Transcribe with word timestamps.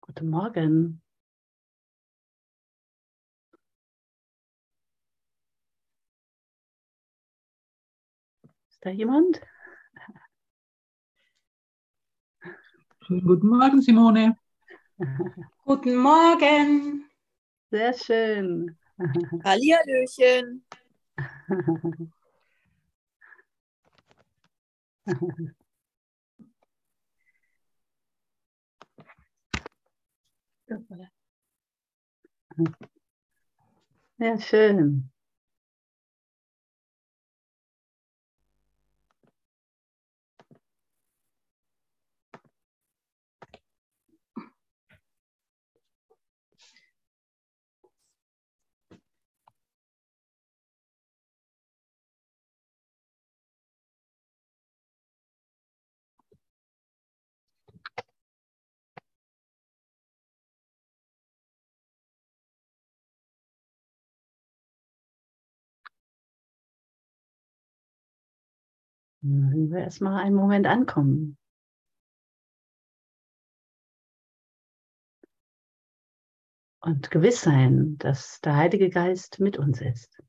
Guten 0.00 0.30
Morgen. 0.30 1.00
Ist 8.70 8.84
da 8.84 8.90
jemand? 8.90 9.40
Schönen 13.08 13.24
guten 13.26 13.48
Morgen, 13.48 13.80
Simone. 13.80 14.36
Guten 15.64 15.96
Morgen. 15.96 17.08
Sehr 17.70 17.94
schön. 17.94 18.76
Hallihallöchen. 19.42 20.62
Ja, 34.18 34.38
schön. 34.38 35.10
Mögen 69.28 69.70
wir 69.70 69.80
erstmal 69.80 70.22
einen 70.22 70.34
Moment 70.34 70.66
ankommen. 70.66 71.36
Und 76.80 77.10
gewiss 77.10 77.42
sein, 77.42 77.98
dass 77.98 78.40
der 78.40 78.56
Heilige 78.56 78.88
Geist 78.88 79.40
mit 79.40 79.58
uns 79.58 79.82
ist, 79.82 80.22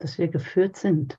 dass 0.00 0.18
wir 0.18 0.28
geführt 0.28 0.76
sind. 0.76 1.16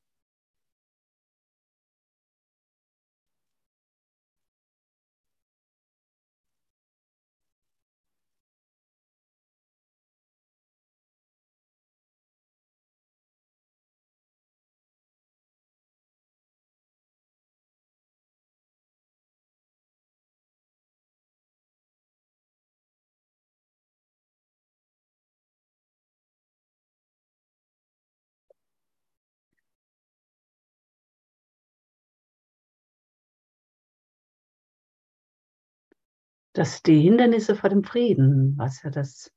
Dass 36.54 36.82
die 36.82 37.00
Hindernisse 37.02 37.56
vor 37.56 37.70
dem 37.70 37.84
Frieden, 37.84 38.58
was 38.58 38.82
ja 38.84 38.90
das 38.90 39.32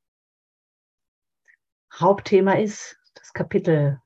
Hauptthema 1.93 2.55
ist, 2.55 2.99
das 3.15 3.33
Kapitel 3.33 4.01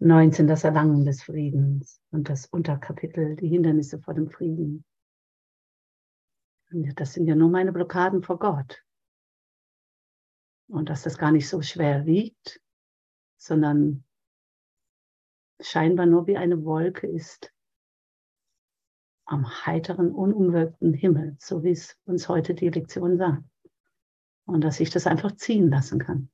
19, 0.00 0.48
das 0.48 0.64
Erlangen 0.64 1.04
des 1.04 1.22
Friedens 1.22 2.00
und 2.10 2.28
das 2.28 2.46
Unterkapitel, 2.46 3.36
die 3.36 3.48
Hindernisse 3.48 4.00
vor 4.00 4.14
dem 4.14 4.28
Frieden. 4.28 4.84
Das 6.96 7.12
sind 7.12 7.28
ja 7.28 7.36
nur 7.36 7.48
meine 7.48 7.72
Blockaden 7.72 8.22
vor 8.22 8.38
Gott. 8.38 8.82
Und 10.66 10.88
dass 10.88 11.02
das 11.02 11.16
gar 11.16 11.30
nicht 11.30 11.48
so 11.48 11.62
schwer 11.62 12.06
wiegt, 12.06 12.60
sondern 13.36 14.04
scheinbar 15.60 16.06
nur 16.06 16.26
wie 16.26 16.36
eine 16.36 16.64
Wolke 16.64 17.06
ist, 17.06 17.53
am 19.26 19.66
heiteren, 19.66 20.12
unumwölkten 20.12 20.92
Himmel, 20.92 21.36
so 21.38 21.62
wie 21.62 21.70
es 21.70 21.98
uns 22.04 22.28
heute 22.28 22.54
die 22.54 22.68
Lektion 22.68 23.16
sagt. 23.16 23.44
Und 24.46 24.62
dass 24.62 24.80
ich 24.80 24.90
das 24.90 25.06
einfach 25.06 25.32
ziehen 25.36 25.70
lassen 25.70 25.98
kann. 25.98 26.30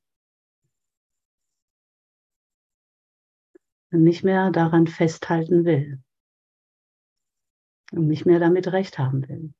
Und 3.92 4.02
nicht 4.02 4.24
mehr 4.24 4.50
daran 4.50 4.86
festhalten 4.86 5.64
will. 5.64 6.02
Und 7.92 8.06
nicht 8.06 8.26
mehr 8.26 8.38
damit 8.38 8.68
recht 8.68 8.98
haben 8.98 9.28
will. 9.28 9.52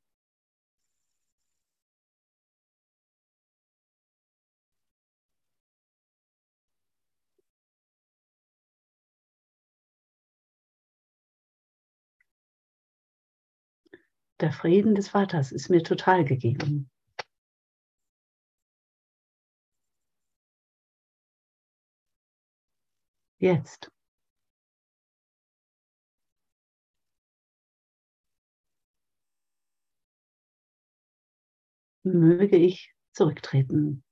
Der 14.40 14.52
Frieden 14.52 14.94
des 14.94 15.10
Vaters 15.10 15.52
ist 15.52 15.68
mir 15.68 15.82
total 15.82 16.24
gegeben. 16.24 16.90
Jetzt. 23.38 23.90
Möge 32.02 32.56
ich 32.56 32.94
zurücktreten, 33.12 34.02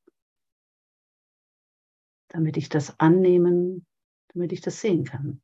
damit 2.29 2.59
ich 2.59 2.69
das 2.69 3.01
annehmen, 3.01 3.87
damit 4.35 4.53
ich 4.53 4.61
das 4.61 4.81
sehen 4.83 5.05
kann. 5.05 5.41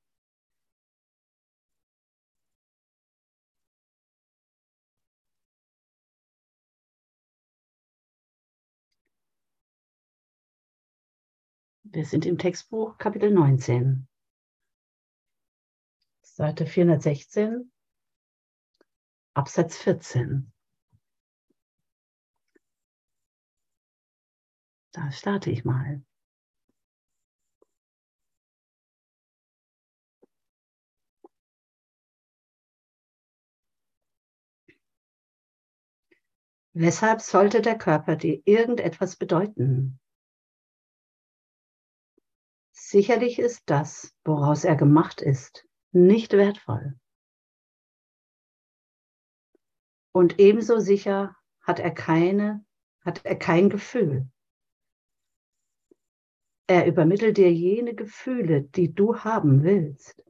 Wir 11.95 12.05
sind 12.05 12.27
im 12.27 12.39
Textbuch 12.39 12.99
Kapitel 12.99 13.31
19, 13.31 14.09
Seite 16.23 16.67
416, 16.67 17.71
Absatz 19.35 19.77
14. 19.77 20.53
Da 24.91 25.13
starte 25.13 25.53
ich 25.53 25.65
mal. 25.65 26.03
Weshalb 36.73 37.21
sollte 37.21 37.63
der 37.63 37.79
Körper 37.79 38.17
dir 38.17 38.43
irgendetwas 38.47 39.15
bedeuten? 39.15 40.01
Sicherlich 42.95 43.41
ist 43.41 43.65
das, 43.67 44.15
woraus 44.25 44.63
er 44.63 44.77
gemacht 44.77 45.21
ist, 45.21 45.67
nicht 45.91 46.33
wertvoll. 46.33 46.97
Und 50.13 50.39
ebenso 50.39 50.79
sicher 50.79 51.37
hat 51.61 51.81
er 51.81 51.91
keine, 51.91 52.65
hat 53.01 53.25
er 53.25 53.35
kein 53.35 53.69
Gefühl. 53.69 54.29
Er 56.69 56.87
übermittelt 56.87 57.37
dir 57.37 57.53
jene 57.53 57.97
Gefühle, 57.97 58.63
die 58.63 58.95
du 58.95 59.17
haben 59.17 59.65
willst. 59.65 60.23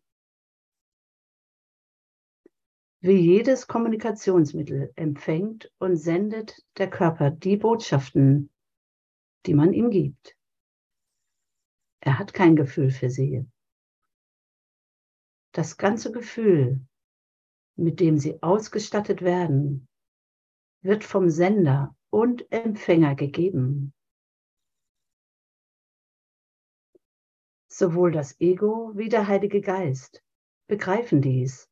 Wie 3.01 3.21
jedes 3.21 3.67
Kommunikationsmittel 3.67 4.91
empfängt 4.97 5.71
und 5.77 5.97
sendet 5.97 6.65
der 6.79 6.89
Körper 6.89 7.31
die 7.31 7.59
Botschaften, 7.59 8.51
die 9.45 9.53
man 9.53 9.75
ihm 9.75 9.91
gibt. 9.91 10.35
Er 12.05 12.19
hat 12.19 12.35
kein 12.35 12.55
Gefühl 12.55 12.91
für 12.91 13.09
sie. 13.09 13.47
Das 15.53 15.79
ganze 15.79 16.13
Gefühl, 16.13 16.87
mit 17.77 17.99
dem 17.99 18.19
sie 18.19 18.43
ausgestattet 18.43 19.23
werden, 19.23 19.89
wird 20.83 21.03
vom 21.03 21.31
Sender 21.31 21.97
und 22.11 22.53
Empfänger 22.53 23.15
gegeben. 23.15 23.95
Sowohl 27.69 28.13
das 28.13 28.39
Ego 28.39 28.93
wie 28.95 29.09
der 29.09 29.27
Heilige 29.27 29.63
Geist 29.63 30.23
begreifen 30.69 31.23
dies. 31.23 31.71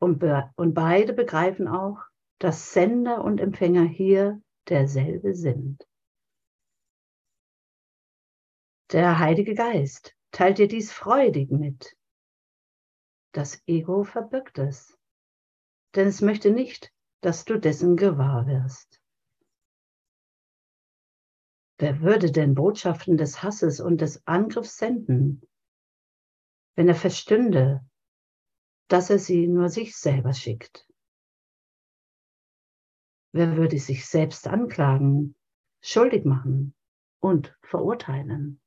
Und, 0.00 0.18
be 0.18 0.50
und 0.56 0.74
beide 0.74 1.12
begreifen 1.12 1.68
auch, 1.68 2.02
dass 2.40 2.72
Sender 2.72 3.22
und 3.22 3.40
Empfänger 3.40 3.84
hier 3.84 4.42
derselbe 4.68 5.34
sind. 5.34 5.86
Der 8.92 9.20
Heilige 9.20 9.54
Geist 9.54 10.16
teilt 10.32 10.58
dir 10.58 10.66
dies 10.66 10.90
freudig 10.90 11.52
mit. 11.52 11.96
Das 13.32 13.62
Ego 13.68 14.02
verbirgt 14.02 14.58
es, 14.58 14.98
denn 15.94 16.08
es 16.08 16.20
möchte 16.20 16.50
nicht, 16.50 16.92
dass 17.20 17.44
du 17.44 17.56
dessen 17.56 17.96
gewahr 17.96 18.48
wirst. 18.48 19.00
Wer 21.78 22.00
würde 22.00 22.32
denn 22.32 22.56
Botschaften 22.56 23.16
des 23.16 23.44
Hasses 23.44 23.78
und 23.78 24.00
des 24.00 24.26
Angriffs 24.26 24.76
senden, 24.76 25.48
wenn 26.74 26.88
er 26.88 26.96
verstünde, 26.96 27.88
dass 28.88 29.08
er 29.08 29.20
sie 29.20 29.46
nur 29.46 29.68
sich 29.68 29.96
selber 29.96 30.34
schickt? 30.34 30.90
Wer 33.30 33.56
würde 33.56 33.78
sich 33.78 34.04
selbst 34.08 34.48
anklagen, 34.48 35.36
schuldig 35.80 36.24
machen 36.24 36.74
und 37.20 37.56
verurteilen? 37.62 38.60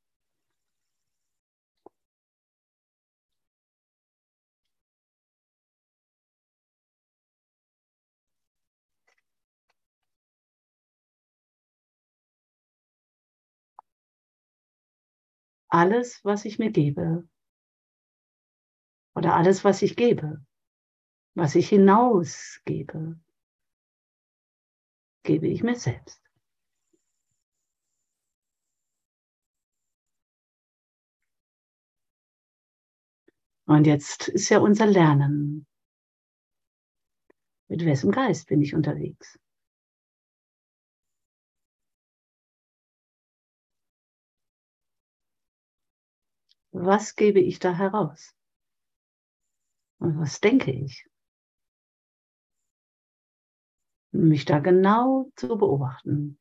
Alles, 15.74 16.24
was 16.24 16.46
ich 16.46 16.60
mir 16.60 16.70
gebe, 16.72 17.28
oder 19.16 19.34
alles, 19.36 19.64
was 19.64 19.82
ich 19.82 19.96
gebe, 19.96 20.46
was 21.36 21.56
ich 21.56 21.70
hinausgebe, 21.70 23.20
gebe 25.24 25.48
ich 25.48 25.64
mir 25.64 25.76
selbst. 25.76 26.22
Und 33.66 33.88
jetzt 33.88 34.28
ist 34.28 34.50
ja 34.50 34.60
unser 34.60 34.86
Lernen. 34.86 35.66
Mit 37.70 37.84
wessen 37.86 38.12
Geist 38.12 38.48
bin 38.48 38.62
ich 38.62 38.76
unterwegs? 38.76 39.40
Was 46.74 47.16
gebe 47.16 47.40
ich 47.40 47.60
da 47.60 47.74
heraus? 47.74 48.36
Und 50.00 50.20
was 50.20 50.42
denke 50.42 50.72
ich? 50.72 51.06
mich 54.14 54.46
da 54.46 54.60
genau 54.60 55.32
zu 55.36 55.58
beobachten, 55.58 56.40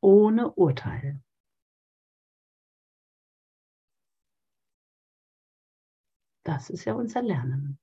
ohne 0.00 0.52
Urteil. 0.52 1.22
Das 6.44 6.70
ist 6.70 6.84
ja 6.84 6.94
unser 6.94 7.22
Lernen. 7.22 7.78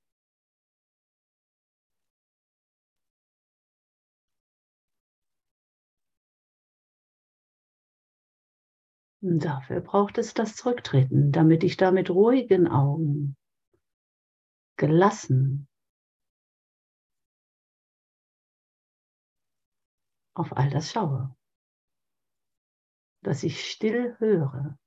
Und 9.21 9.43
dafür 9.43 9.81
braucht 9.81 10.17
es 10.17 10.33
das 10.33 10.55
Zurücktreten, 10.55 11.31
damit 11.31 11.63
ich 11.63 11.75
da 11.75 11.91
mit 11.91 12.09
ruhigen 12.09 12.67
Augen, 12.67 13.35
gelassen 14.77 15.67
auf 20.35 20.55
all 20.55 20.69
das 20.69 20.91
schaue, 20.91 21.35
dass 23.21 23.43
ich 23.43 23.69
still 23.69 24.15
höre, 24.19 24.79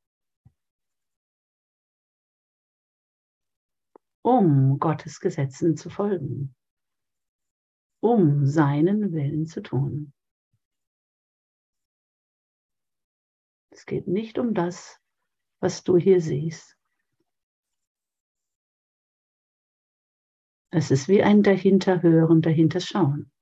um 4.24 4.78
Gottes 4.78 5.20
Gesetzen 5.20 5.76
zu 5.76 5.90
folgen, 5.90 6.54
um 8.00 8.46
seinen 8.46 9.12
Willen 9.12 9.46
zu 9.46 9.62
tun. 9.62 10.14
Es 13.82 13.86
geht 13.86 14.06
nicht 14.06 14.38
um 14.38 14.54
das, 14.54 15.00
was 15.58 15.82
du 15.82 15.96
hier 15.96 16.20
siehst. 16.20 16.78
Es 20.70 20.92
ist 20.92 21.08
wie 21.08 21.24
ein 21.24 21.42
Dahinterhören, 21.42 22.42
Dahinterschauen. 22.42 23.32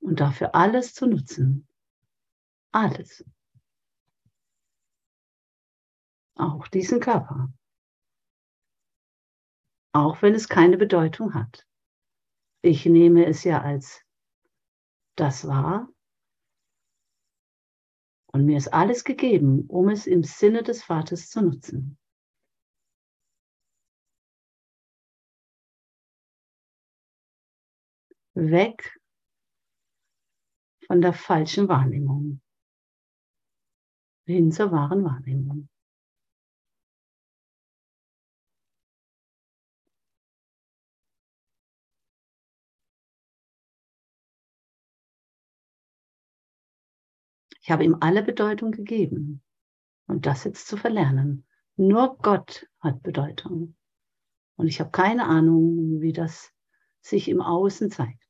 und 0.00 0.20
dafür 0.20 0.54
alles 0.54 0.94
zu 0.94 1.06
nutzen. 1.06 1.66
Alles. 2.70 3.24
Auch 6.36 6.68
diesen 6.68 7.00
Körper. 7.00 7.52
Auch 9.92 10.22
wenn 10.22 10.34
es 10.34 10.48
keine 10.48 10.76
Bedeutung 10.76 11.34
hat. 11.34 11.66
Ich 12.62 12.86
nehme 12.86 13.26
es 13.26 13.44
ja 13.44 13.62
als 13.62 14.04
das 15.16 15.46
wahr. 15.46 15.88
Und 18.32 18.44
mir 18.44 18.58
ist 18.58 18.68
alles 18.68 19.04
gegeben, 19.04 19.66
um 19.68 19.88
es 19.88 20.06
im 20.06 20.22
Sinne 20.22 20.62
des 20.62 20.84
Vaters 20.84 21.30
zu 21.30 21.40
nutzen. 21.40 21.98
Weg 28.34 29.00
von 30.86 31.00
der 31.00 31.12
falschen 31.12 31.68
Wahrnehmung 31.68 32.40
hin 34.26 34.52
zur 34.52 34.70
wahren 34.70 35.04
Wahrnehmung. 35.04 35.68
Ich 47.68 47.72
habe 47.72 47.84
ihm 47.84 47.98
alle 48.00 48.22
Bedeutung 48.22 48.70
gegeben. 48.70 49.42
Und 50.06 50.24
das 50.24 50.44
jetzt 50.44 50.66
zu 50.68 50.78
verlernen. 50.78 51.46
Nur 51.76 52.16
Gott 52.16 52.66
hat 52.80 53.02
Bedeutung. 53.02 53.76
Und 54.56 54.68
ich 54.68 54.80
habe 54.80 54.90
keine 54.90 55.26
Ahnung, 55.26 56.00
wie 56.00 56.14
das 56.14 56.50
sich 57.02 57.28
im 57.28 57.42
Außen 57.42 57.90
zeigt 57.90 58.28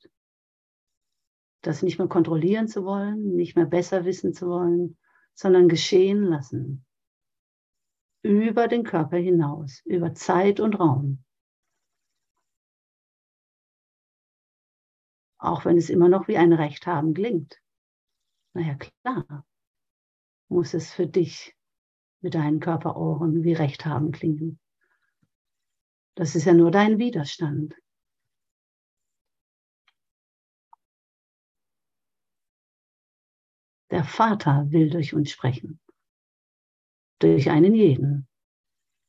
das 1.63 1.83
nicht 1.83 1.99
mehr 1.99 2.09
kontrollieren 2.09 2.69
zu 2.69 2.85
wollen, 2.85 3.35
nicht 3.35 3.57
mehr 3.57 3.67
besser 3.67 4.05
wissen 4.05 4.33
zu 4.33 4.49
wollen, 4.49 4.97
sondern 5.35 5.69
geschehen 5.69 6.23
lassen. 6.23 6.87
Über 8.23 8.69
den 8.69 8.85
Körper 8.85 9.17
hinaus, 9.17 9.83
über 9.85 10.15
Zeit 10.15 10.61
und 10.61 10.79
Raum. 10.79 11.25
Auch 15.39 15.65
wenn 15.65 15.77
es 15.77 15.91
immer 15.91 16.09
noch 16.09 16.27
wie 16.27 16.37
ein 16.37 16.53
Recht 16.53 16.87
haben 16.87 17.15
klingt. 17.15 17.61
Naja, 18.55 18.75
klar, 18.77 19.47
muss 20.49 20.75
es 20.75 20.93
für 20.93 21.07
dich 21.07 21.55
mit 22.21 22.35
deinen 22.35 22.61
Körperohren 22.61 23.45
wie 23.45 23.53
Recht 23.53 23.87
haben 23.87 24.13
klingen. 24.13 24.59
Das 26.17 26.35
ist 26.35 26.47
ja 26.47 26.55
nur 26.55 26.71
dein 26.71 26.99
Widerstand. 26.99 27.75
Der 33.91 34.05
Vater 34.05 34.71
will 34.71 34.91
durch 34.91 35.15
uns 35.15 35.31
sprechen. 35.31 35.81
Durch 37.21 37.51
einen 37.51 37.75
jeden. 37.75 38.29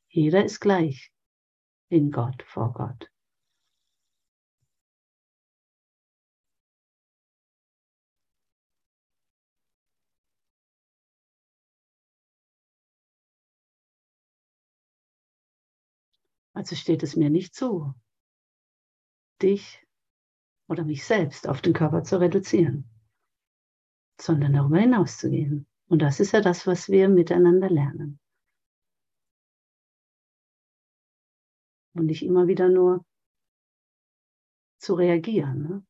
Jeder 0.08 0.44
ist 0.44 0.60
gleich 0.60 1.12
in 1.90 2.10
Gott, 2.10 2.42
vor 2.44 2.72
Gott. 2.72 3.10
Also 16.54 16.76
steht 16.76 17.02
es 17.02 17.16
mir 17.16 17.30
nicht 17.30 17.54
zu, 17.54 17.94
dich 19.42 19.84
oder 20.68 20.84
mich 20.84 21.04
selbst 21.04 21.48
auf 21.48 21.62
den 21.62 21.72
Körper 21.72 22.02
zu 22.02 22.20
reduzieren 22.20 22.90
sondern 24.20 24.52
darüber 24.52 24.78
hinauszugehen 24.78 25.66
Und 25.88 26.02
das 26.02 26.20
ist 26.20 26.32
ja 26.32 26.40
das, 26.40 26.66
was 26.66 26.88
wir 26.88 27.08
miteinander 27.08 27.68
lernen. 27.68 28.20
Und 31.94 32.06
nicht 32.06 32.22
immer 32.22 32.46
wieder 32.46 32.68
nur 32.68 33.04
zu 34.78 34.94
reagieren. 34.94 35.62
Ne? 35.62 35.86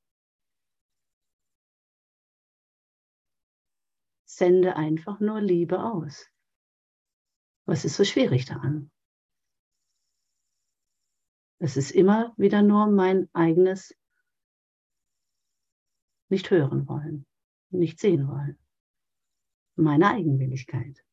Sende 4.24 4.76
einfach 4.76 5.20
nur 5.20 5.40
Liebe 5.40 5.84
aus. 5.84 6.26
Was 7.66 7.84
ist 7.84 7.96
so 7.96 8.04
schwierig 8.04 8.46
daran? 8.46 8.90
Es 11.62 11.76
ist 11.76 11.90
immer 11.90 12.32
wieder 12.38 12.62
nur 12.62 12.86
mein 12.86 13.28
eigenes 13.34 13.94
nicht 16.30 16.50
hören 16.50 16.88
wollen, 16.88 17.26
nicht 17.68 18.00
sehen 18.00 18.28
wollen. 18.28 18.58
Meine 19.76 20.08
Eigenwilligkeit. 20.08 21.04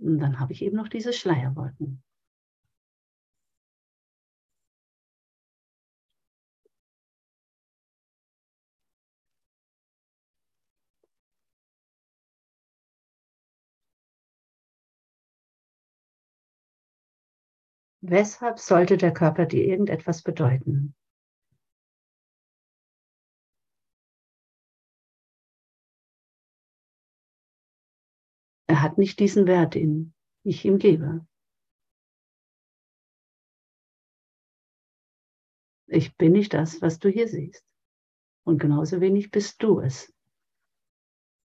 Und 0.00 0.18
dann 0.18 0.40
habe 0.40 0.52
ich 0.52 0.62
eben 0.62 0.76
noch 0.76 0.88
diese 0.88 1.12
Schleierwolken. 1.12 2.02
Weshalb 18.08 18.60
sollte 18.60 18.96
der 18.96 19.12
Körper 19.12 19.46
dir 19.46 19.64
irgendetwas 19.64 20.22
bedeuten? 20.22 20.94
Er 28.68 28.80
hat 28.80 28.96
nicht 28.96 29.18
diesen 29.18 29.48
Wert, 29.48 29.74
den 29.74 30.14
ich 30.44 30.64
ihm 30.64 30.78
gebe. 30.78 31.26
Ich 35.88 36.16
bin 36.16 36.30
nicht 36.30 36.54
das, 36.54 36.80
was 36.82 37.00
du 37.00 37.08
hier 37.08 37.26
siehst. 37.26 37.66
Und 38.44 38.60
genauso 38.60 39.00
wenig 39.00 39.32
bist 39.32 39.60
du 39.64 39.80
es. 39.80 40.14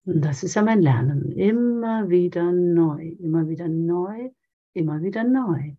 Und 0.04 0.22
das 0.22 0.42
ist 0.42 0.56
ja 0.56 0.62
mein 0.62 0.82
Lernen. 0.82 1.30
Immer 1.30 2.08
wieder 2.08 2.50
neu, 2.50 3.10
immer 3.20 3.48
wieder 3.48 3.68
neu, 3.68 4.30
immer 4.72 5.00
wieder 5.02 5.22
neu 5.22 5.76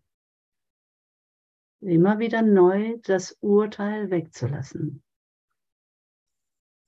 immer 1.82 2.20
wieder 2.20 2.42
neu 2.42 2.98
das 3.04 3.38
Urteil 3.42 4.10
wegzulassen. 4.12 5.04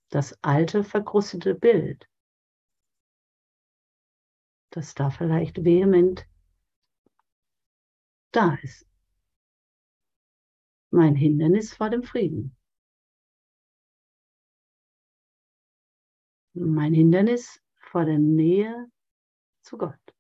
Das 0.10 0.38
alte, 0.44 0.84
verkrustete 0.84 1.56
Bild, 1.56 2.10
das 4.72 4.94
da 4.94 5.10
vielleicht 5.10 5.64
vehement 5.64 6.28
da 8.32 8.56
ist. 8.62 8.86
Mein 10.90 11.16
Hindernis 11.16 11.74
vor 11.74 11.90
dem 11.90 12.04
Frieden. 12.04 12.58
Mein 16.54 16.94
Hindernis 16.94 17.62
vor 17.78 18.04
der 18.04 18.20
Nähe 18.20 18.92
zu 19.62 19.78
Gott. 19.78 20.11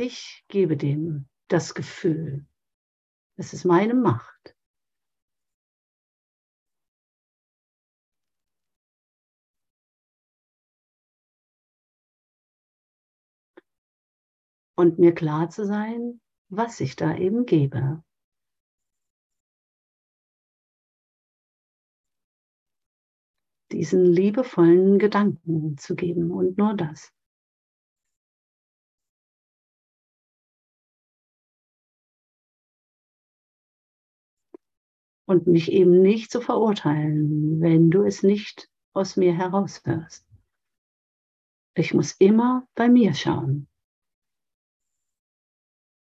Ich 0.00 0.44
gebe 0.46 0.76
dem 0.76 1.28
das 1.48 1.74
Gefühl. 1.74 2.46
Es 3.36 3.52
ist 3.52 3.64
meine 3.64 3.94
Macht. 3.94 4.56
Und 14.76 15.00
mir 15.00 15.12
klar 15.12 15.50
zu 15.50 15.66
sein, 15.66 16.20
was 16.48 16.78
ich 16.78 16.94
da 16.94 17.16
eben 17.16 17.44
gebe. 17.44 18.04
Diesen 23.72 24.04
liebevollen 24.04 25.00
Gedanken 25.00 25.76
zu 25.76 25.96
geben 25.96 26.30
und 26.30 26.56
nur 26.56 26.74
das. 26.74 27.12
Und 35.28 35.46
mich 35.46 35.70
eben 35.70 36.00
nicht 36.00 36.30
zu 36.30 36.40
verurteilen, 36.40 37.60
wenn 37.60 37.90
du 37.90 38.02
es 38.02 38.22
nicht 38.22 38.70
aus 38.94 39.16
mir 39.16 39.36
heraushörst. 39.36 40.26
Ich 41.76 41.92
muss 41.92 42.12
immer 42.12 42.66
bei 42.74 42.88
mir 42.88 43.12
schauen. 43.12 43.68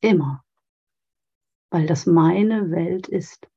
Immer. 0.01 0.43
Weil 1.71 1.87
das 1.87 2.05
meine 2.05 2.69
Welt 2.69 3.07
ist. 3.07 3.47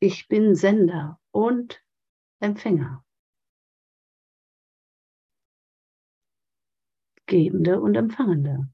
Ich 0.00 0.26
bin 0.28 0.54
Sender 0.54 1.20
und 1.32 1.84
Empfänger. 2.40 3.04
Gebende 7.28 7.78
und 7.78 7.94
Empfangende. 7.94 8.68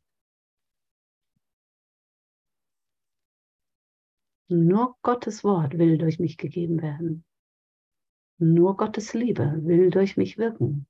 Nur 4.49 4.97
Gottes 5.03 5.43
Wort 5.43 5.77
will 5.77 5.99
durch 5.99 6.21
mich 6.21 6.39
gegeben 6.39 6.81
werden. 6.81 7.25
Nur 8.39 8.77
Gottes 8.77 9.13
Liebe 9.13 9.59
will 9.65 9.91
durch 9.91 10.17
mich 10.17 10.39
wirken. 10.39 10.87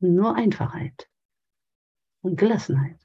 Nur 0.00 0.34
Einfachheit 0.34 1.08
und 2.22 2.36
Gelassenheit. 2.36 3.03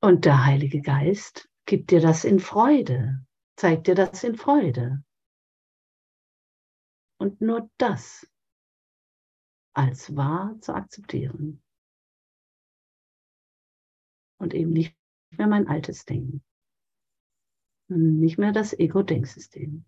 Und 0.00 0.24
der 0.24 0.44
Heilige 0.46 0.80
Geist 0.80 1.48
gibt 1.66 1.90
dir 1.90 2.00
das 2.00 2.24
in 2.24 2.38
Freude, 2.38 3.26
zeigt 3.56 3.88
dir 3.88 3.94
das 3.94 4.22
in 4.22 4.36
Freude. 4.36 5.02
Und 7.20 7.40
nur 7.40 7.68
das 7.78 8.30
als 9.74 10.14
wahr 10.14 10.56
zu 10.60 10.74
akzeptieren. 10.74 11.62
Und 14.40 14.54
eben 14.54 14.70
nicht 14.70 14.96
mehr 15.30 15.48
mein 15.48 15.66
altes 15.66 16.04
Denken. 16.04 16.44
Nicht 17.88 18.38
mehr 18.38 18.52
das 18.52 18.72
Ego-Denksystem. 18.72 19.84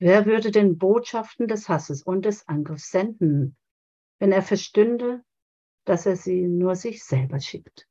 Wer 0.00 0.26
würde 0.26 0.52
den 0.52 0.78
Botschaften 0.78 1.48
des 1.48 1.68
Hasses 1.68 2.02
und 2.02 2.24
des 2.24 2.46
Angriffs 2.46 2.90
senden, 2.90 3.56
wenn 4.20 4.30
er 4.30 4.42
verstünde, 4.42 5.24
dass 5.84 6.06
er 6.06 6.16
sie 6.16 6.46
nur 6.46 6.76
sich 6.76 7.04
selber 7.04 7.40
schickt? 7.40 7.88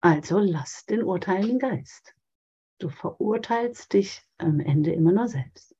Also 0.00 0.38
lass 0.38 0.84
den 0.86 1.02
urteilenden 1.02 1.58
Geist. 1.58 2.14
Du 2.78 2.88
verurteilst 2.90 3.92
dich 3.92 4.22
am 4.36 4.60
Ende 4.60 4.92
immer 4.92 5.12
nur 5.12 5.28
selbst. 5.28 5.74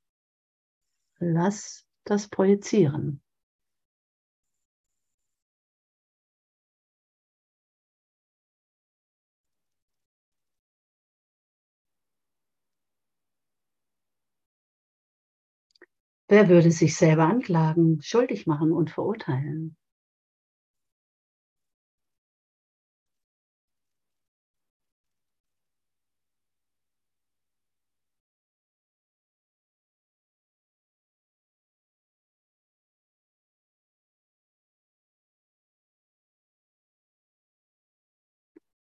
Lass 1.18 1.86
das 2.04 2.28
projizieren. 2.28 3.22
Wer 16.30 16.48
würde 16.48 16.70
sich 16.70 16.94
selber 16.96 17.24
anklagen, 17.24 18.00
schuldig 18.02 18.46
machen 18.46 18.70
und 18.72 18.90
verurteilen? 18.90 19.76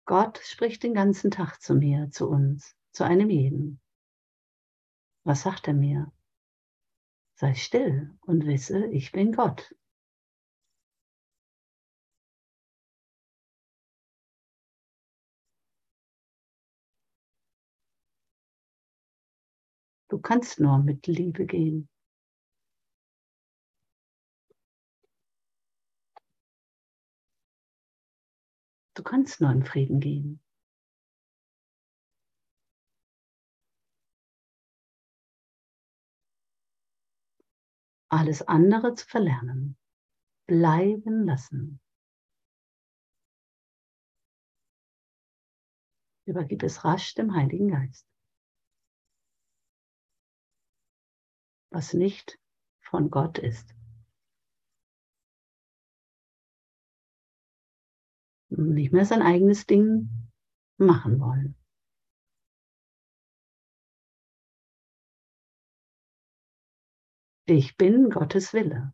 Gott 0.05 0.39
spricht 0.43 0.81
den 0.81 0.95
ganzen 0.95 1.29
Tag 1.29 1.61
zu 1.61 1.75
mir, 1.75 2.09
zu 2.09 2.27
uns, 2.27 2.75
zu 2.93 3.03
einem 3.03 3.29
jeden. 3.29 3.79
Was 5.25 5.41
sagt 5.43 5.67
er 5.67 5.75
mir? 5.75 6.11
Sei 7.39 7.53
still 7.53 8.17
und 8.21 8.47
wisse, 8.47 8.87
ich 8.87 9.11
bin 9.11 9.31
Gott. 9.31 9.71
Du 20.09 20.17
kannst 20.19 20.59
nur 20.59 20.79
mit 20.79 21.05
Liebe 21.05 21.45
gehen. 21.45 21.87
Du 28.95 29.03
kannst 29.03 29.41
nur 29.41 29.51
in 29.51 29.63
Frieden 29.63 29.99
gehen. 29.99 30.46
Alles 38.09 38.41
andere 38.41 38.93
zu 38.93 39.05
verlernen, 39.05 39.77
bleiben 40.47 41.25
lassen. 41.25 41.81
Übergib 46.25 46.63
es 46.63 46.83
rasch 46.83 47.15
dem 47.15 47.33
Heiligen 47.33 47.69
Geist. 47.69 48.07
Was 51.69 51.93
nicht 51.93 52.39
von 52.81 53.09
Gott 53.09 53.37
ist. 53.37 53.77
nicht 58.49 58.93
mehr 58.93 59.05
sein 59.05 59.21
eigenes 59.21 59.65
Ding 59.65 60.09
machen 60.77 61.19
wollen. 61.19 61.55
Ich 67.49 67.77
bin 67.77 68.09
Gottes 68.09 68.51
Wille. 68.51 68.93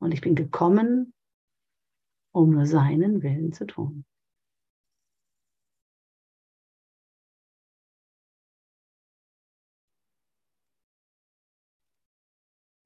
Und 0.00 0.12
ich 0.12 0.20
bin 0.20 0.34
gekommen, 0.34 1.14
um 2.34 2.50
nur 2.50 2.66
seinen 2.66 3.22
Willen 3.22 3.52
zu 3.52 3.66
tun. 3.66 4.04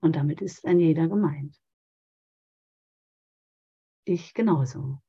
Und 0.03 0.17
damit 0.17 0.43
ist 0.43 0.67
ein 0.67 0.79
jeder 0.79 1.09
gemeint. 1.09 1.59
Ich 4.05 4.35
genauso. 4.35 5.01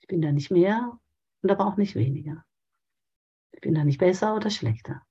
Ich 0.00 0.06
bin 0.06 0.22
da 0.22 0.32
nicht 0.32 0.50
mehr 0.50 0.98
und 1.42 1.50
aber 1.50 1.66
auch 1.66 1.76
nicht 1.76 1.96
weniger. 1.96 2.46
Ich 3.52 3.60
bin 3.60 3.74
da 3.74 3.84
nicht 3.84 3.98
besser 3.98 4.34
oder 4.34 4.48
schlechter. 4.48 5.06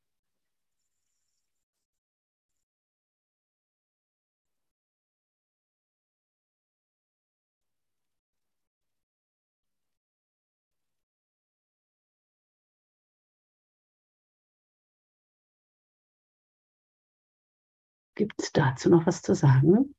Gibt 18.15 18.41
es 18.41 18.51
dazu 18.53 18.89
noch 18.89 19.05
was 19.05 19.21
zu 19.21 19.35
sagen? 19.35 19.93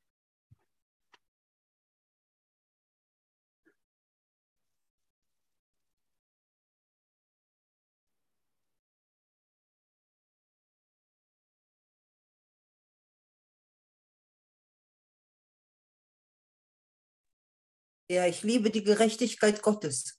Ja, 18.11 18.27
ich 18.27 18.43
liebe 18.43 18.71
die 18.71 18.83
Gerechtigkeit 18.85 19.63
Gottes. 19.63 20.19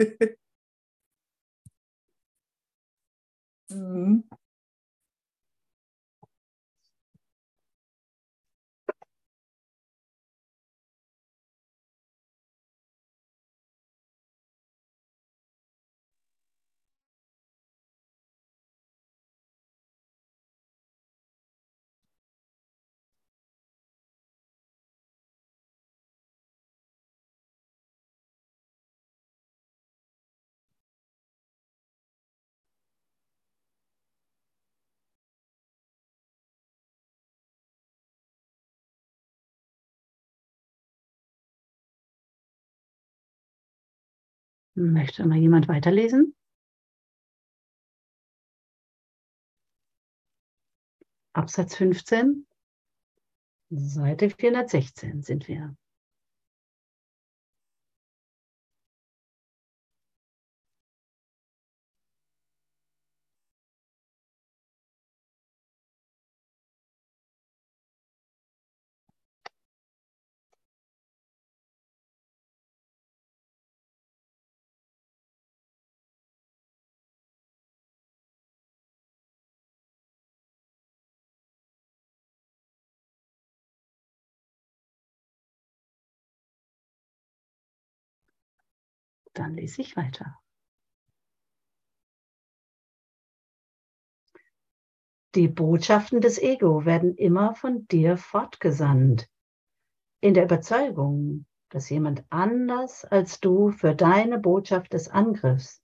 Mhm. 3.70 4.22
Möchte 44.78 45.26
mal 45.26 45.38
jemand 45.38 45.68
weiterlesen? 45.68 46.34
Absatz 51.32 51.76
15, 51.76 52.46
Seite 53.70 54.28
416 54.28 55.22
sind 55.22 55.48
wir. 55.48 55.74
Dann 89.36 89.54
lese 89.54 89.82
ich 89.82 89.96
weiter. 89.96 90.40
Die 95.34 95.48
Botschaften 95.48 96.22
des 96.22 96.38
Ego 96.38 96.86
werden 96.86 97.14
immer 97.14 97.54
von 97.54 97.86
dir 97.88 98.16
fortgesandt, 98.16 99.28
in 100.22 100.32
der 100.32 100.44
Überzeugung, 100.44 101.44
dass 101.68 101.90
jemand 101.90 102.24
anders 102.30 103.04
als 103.04 103.38
du 103.40 103.72
für 103.72 103.94
deine 103.94 104.38
Botschaft 104.38 104.94
des 104.94 105.08
Angriffs 105.10 105.82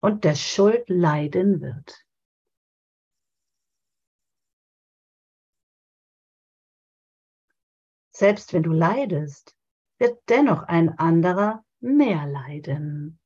und 0.00 0.22
der 0.22 0.36
Schuld 0.36 0.88
leiden 0.88 1.60
wird. 1.60 2.06
Selbst 8.12 8.52
wenn 8.52 8.62
du 8.62 8.70
leidest, 8.70 9.56
wird 9.98 10.22
dennoch 10.28 10.62
ein 10.62 10.96
anderer 10.96 11.64
mehr 11.82 12.26
leiden. 12.26 13.18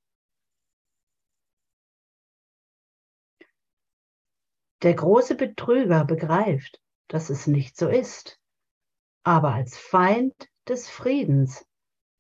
Der 4.83 4.95
große 4.95 5.35
Betrüger 5.35 6.05
begreift, 6.05 6.81
dass 7.09 7.31
es 7.31 7.47
nicht 7.47 7.77
so 7.77 7.89
ist, 7.89 8.41
aber 9.25 9.53
als 9.53 9.77
Feind 9.77 10.35
des 10.69 10.89
Friedens 10.89 11.67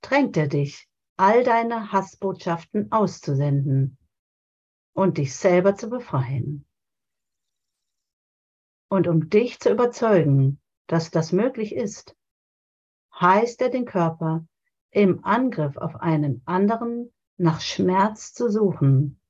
drängt 0.01 0.37
er 0.37 0.49
dich, 0.49 0.88
all 1.16 1.44
deine 1.44 1.92
Hassbotschaften 1.92 2.92
auszusenden 2.92 3.99
und 4.94 5.18
dich 5.18 5.35
selber 5.35 5.75
zu 5.75 5.88
befreien. 5.88 6.66
Und 8.88 9.09
um 9.09 9.29
dich 9.29 9.59
zu 9.59 9.70
überzeugen, 9.70 10.61
dass 10.87 11.11
das 11.11 11.33
möglich 11.33 11.75
ist, 11.75 12.16
heißt 13.18 13.61
er 13.62 13.70
den 13.70 13.85
Körper 13.85 14.46
im 14.90 15.25
Angriff 15.25 15.77
auf 15.77 15.96
einen 15.96 16.42
anderen 16.46 17.12
nach 17.37 17.61
Schmerz 17.61 18.33
zu 18.33 18.51
suchen, 18.51 19.20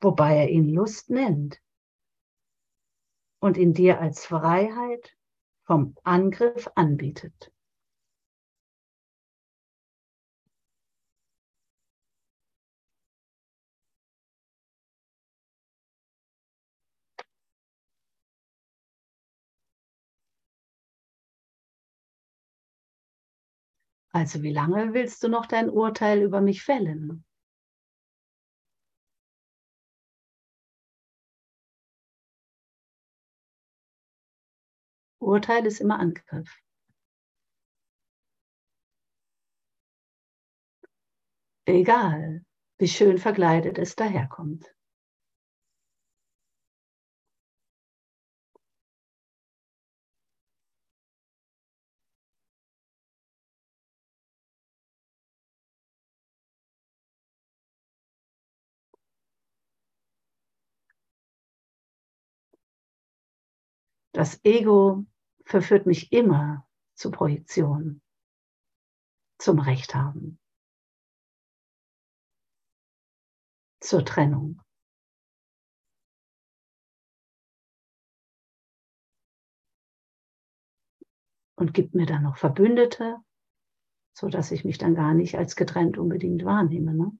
wobei 0.00 0.36
er 0.36 0.50
ihn 0.50 0.68
Lust 0.68 1.10
nennt 1.10 1.60
und 3.40 3.56
ihn 3.56 3.72
dir 3.72 4.00
als 4.00 4.26
Freiheit 4.26 5.16
vom 5.64 5.96
Angriff 6.02 6.68
anbietet. 6.74 7.52
Also 24.14 24.42
wie 24.42 24.52
lange 24.52 24.94
willst 24.94 25.22
du 25.22 25.28
noch 25.28 25.44
dein 25.44 25.68
Urteil 25.68 26.22
über 26.22 26.40
mich 26.40 26.62
fällen? 26.62 27.24
Urteil 35.22 35.64
ist 35.64 35.80
immer 35.80 35.98
Angriff. 35.98 36.54
Egal, 41.66 42.44
wie 42.78 42.86
schön 42.86 43.18
verkleidet 43.18 43.78
es 43.78 43.96
daherkommt. 43.96 44.72
Das 64.12 64.44
Ego 64.44 65.06
verführt 65.44 65.86
mich 65.86 66.12
immer 66.12 66.68
zur 66.94 67.12
Projektion, 67.12 68.02
zum 69.38 69.58
Recht 69.58 69.94
haben, 69.94 70.38
zur 73.80 74.04
Trennung. 74.04 74.60
Und 81.56 81.74
gibt 81.74 81.94
mir 81.94 82.06
dann 82.06 82.24
noch 82.24 82.36
Verbündete, 82.36 83.18
so 84.14 84.28
dass 84.28 84.50
ich 84.50 84.64
mich 84.64 84.78
dann 84.78 84.94
gar 84.94 85.14
nicht 85.14 85.38
als 85.38 85.56
getrennt 85.56 85.96
unbedingt 85.96 86.44
wahrnehme. 86.44 86.92
Ne? 86.94 87.18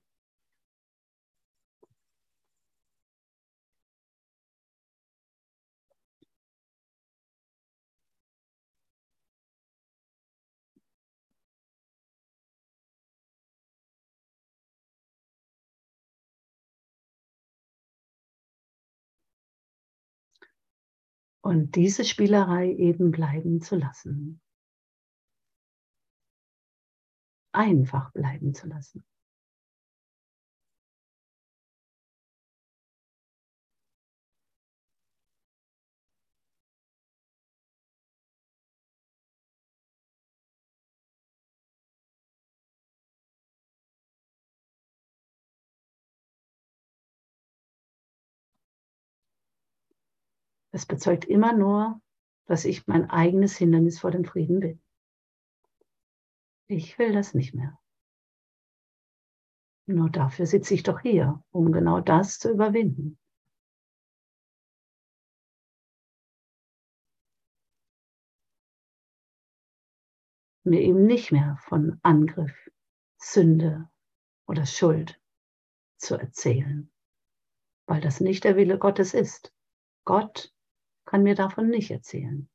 Und 21.43 21.75
diese 21.75 22.05
Spielerei 22.05 22.73
eben 22.73 23.11
bleiben 23.11 23.61
zu 23.61 23.77
lassen. 23.77 24.41
Einfach 27.53 28.13
bleiben 28.13 28.55
zu 28.55 28.69
lassen. 28.69 29.05
Es 50.75 50.87
bezeugt 50.87 51.27
immer 51.27 51.53
nur, 51.53 52.01
dass 52.47 52.65
ich 52.65 52.87
mein 52.87 53.09
eigenes 53.11 53.57
Hindernis 53.57 54.01
vor 54.01 54.11
dem 54.11 54.25
Frieden 54.25 54.61
bin. 54.61 54.83
Ich 56.67 56.99
will 56.99 57.13
das 57.13 57.35
nicht 57.35 57.55
mehr. 57.55 57.79
Nur 59.87 60.09
dafür 60.09 60.47
sitze 60.47 60.73
ich 60.73 60.83
doch 60.83 61.01
hier, 61.01 61.45
um 61.51 61.73
genau 61.73 62.01
das 62.01 62.39
zu 62.39 62.51
überwinden. 62.51 63.19
Mir 70.65 70.81
eben 70.81 71.05
nicht 71.05 71.33
mehr 71.33 71.59
von 71.61 71.99
Angriff, 72.03 72.71
Sünde 73.19 73.91
oder 74.47 74.65
Schuld 74.65 75.21
zu 75.99 76.15
erzählen, 76.15 76.91
weil 77.87 78.01
das 78.01 78.21
nicht 78.21 78.45
der 78.45 78.57
Wille 78.57 78.79
Gottes 78.79 79.13
ist. 79.13 79.53
Gott 80.05 80.55
kann 81.13 81.25
mir 81.25 81.35
davon 81.35 81.69
nicht 81.69 81.91
erzählen. 81.91 82.49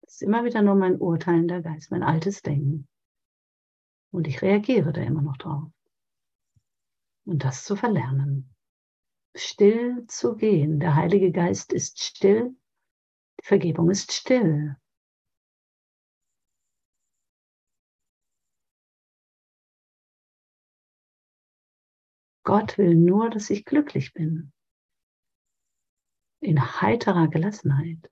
Es 0.00 0.14
ist 0.14 0.22
immer 0.22 0.46
wieder 0.46 0.62
nur 0.62 0.74
mein 0.74 0.98
urteilender 0.98 1.60
Geist, 1.60 1.90
mein 1.90 2.02
altes 2.02 2.40
Denken. 2.40 2.88
Und 4.10 4.26
ich 4.26 4.40
reagiere 4.40 4.94
da 4.94 5.02
immer 5.02 5.20
noch 5.20 5.36
drauf. 5.36 5.70
Und 7.26 7.44
das 7.44 7.64
zu 7.64 7.76
verlernen. 7.76 8.54
Still 9.34 10.06
zu 10.06 10.36
gehen. 10.36 10.80
Der 10.80 10.94
Heilige 10.94 11.30
Geist 11.30 11.74
ist 11.74 12.02
still. 12.02 12.56
Die 13.38 13.46
Vergebung 13.46 13.90
ist 13.90 14.12
still. 14.12 14.78
Gott 22.48 22.78
will 22.78 22.94
nur, 22.94 23.28
dass 23.28 23.50
ich 23.50 23.66
glücklich 23.66 24.14
bin. 24.14 24.54
In 26.40 26.80
heiterer 26.80 27.28
Gelassenheit. 27.28 28.10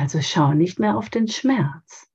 Also 0.00 0.22
schau 0.22 0.54
nicht 0.54 0.78
mehr 0.78 0.96
auf 0.96 1.10
den 1.10 1.26
Schmerz. 1.26 2.08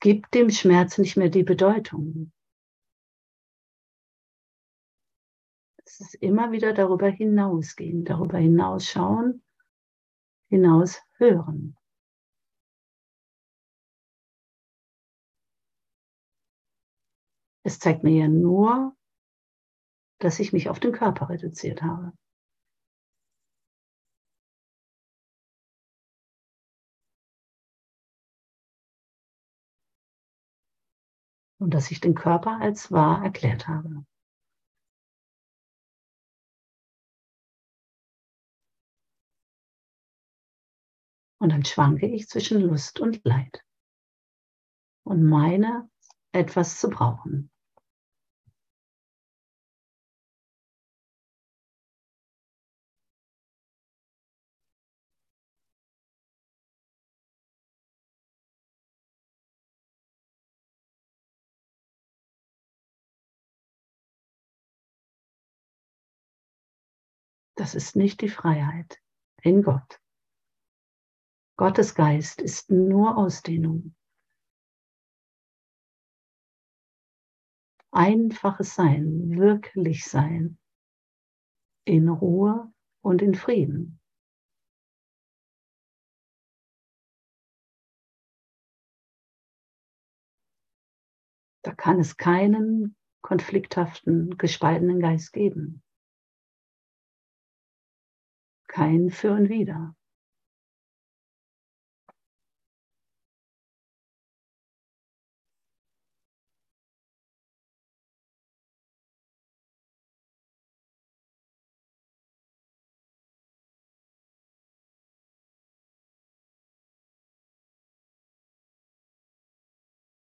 Gib 0.00 0.30
dem 0.30 0.48
Schmerz 0.48 0.96
nicht 0.96 1.18
mehr 1.18 1.28
die 1.28 1.42
Bedeutung. 1.42 2.32
Es 5.84 6.00
ist 6.00 6.14
immer 6.14 6.52
wieder 6.52 6.72
darüber 6.72 7.10
hinausgehen, 7.10 8.06
darüber 8.06 8.38
hinausschauen, 8.38 9.44
hinaus 10.48 11.02
hören. 11.18 11.76
Es 17.62 17.78
zeigt 17.78 18.04
mir 18.04 18.22
ja 18.22 18.28
nur, 18.28 18.96
dass 20.18 20.40
ich 20.40 20.54
mich 20.54 20.70
auf 20.70 20.80
den 20.80 20.92
Körper 20.92 21.28
reduziert 21.28 21.82
habe. 21.82 22.14
Und 31.62 31.72
dass 31.72 31.92
ich 31.92 32.00
den 32.00 32.16
Körper 32.16 32.60
als 32.60 32.90
wahr 32.90 33.22
erklärt 33.22 33.68
habe. 33.68 34.04
Und 41.40 41.50
dann 41.50 41.64
schwanke 41.64 42.06
ich 42.06 42.28
zwischen 42.28 42.60
Lust 42.60 42.98
und 42.98 43.24
Leid 43.24 43.64
und 45.04 45.22
meine 45.22 45.88
etwas 46.32 46.80
zu 46.80 46.88
brauchen. 46.88 47.51
Das 67.62 67.76
ist 67.76 67.94
nicht 67.94 68.22
die 68.22 68.28
Freiheit 68.28 69.00
in 69.40 69.62
Gott. 69.62 70.00
Gottes 71.56 71.94
Geist 71.94 72.40
ist 72.40 72.72
nur 72.72 73.16
Ausdehnung. 73.16 73.94
Einfaches 77.92 78.74
Sein, 78.74 79.38
wirklich 79.38 80.06
Sein, 80.06 80.58
in 81.84 82.08
Ruhe 82.08 82.72
und 83.00 83.22
in 83.22 83.36
Frieden. 83.36 84.00
Da 91.62 91.72
kann 91.72 92.00
es 92.00 92.16
keinen 92.16 92.96
konflikthaften, 93.20 94.36
gespaltenen 94.36 94.98
Geist 94.98 95.32
geben. 95.32 95.84
Kein 98.72 99.10
Für 99.10 99.32
und 99.32 99.50
Wider. 99.50 99.94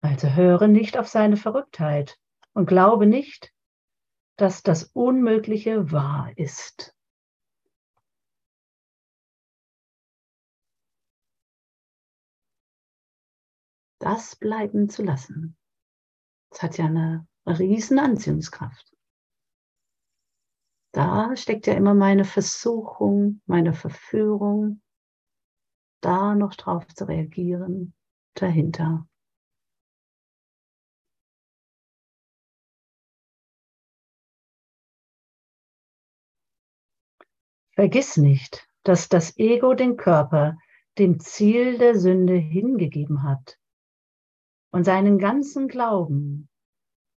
Also 0.03 0.35
höre 0.35 0.67
nicht 0.67 0.97
auf 0.97 1.09
seine 1.09 1.37
Verrücktheit 1.37 2.19
und 2.55 2.67
glaube 2.67 3.05
nicht, 3.07 3.53
dass 4.37 4.63
das 4.63 4.85
Unmögliche 4.85 5.93
wahr 5.93 6.33
ist. 6.37 6.97
Das 14.01 14.35
bleiben 14.35 14.89
zu 14.89 15.03
lassen. 15.03 15.59
Das 16.51 16.63
hat 16.63 16.79
ja 16.79 16.87
eine 16.87 17.29
riesen 17.47 17.99
Anziehungskraft. 17.99 18.97
Da 20.93 21.37
steckt 21.37 21.67
ja 21.67 21.75
immer 21.75 21.95
meine 21.95 22.25
Versuchung, 22.25 23.43
meine 23.45 23.75
Verführung, 23.75 24.83
da 26.01 26.35
noch 26.35 26.55
drauf 26.55 26.87
zu 26.89 27.07
reagieren, 27.07 27.95
dahinter. 28.35 29.07
Vergiss 37.75 38.17
nicht, 38.17 38.67
dass 38.83 39.11
das 39.11 39.37
Ego 39.37 39.75
den 39.75 39.99
Körper 39.99 40.57
dem 40.99 41.21
Ziel 41.21 41.77
der 41.79 41.99
Sünde 41.99 42.35
hingegeben 42.35 43.23
hat 43.23 43.61
und 44.71 44.85
seinen 44.85 45.19
ganzen 45.19 45.69
Glauben 45.69 46.49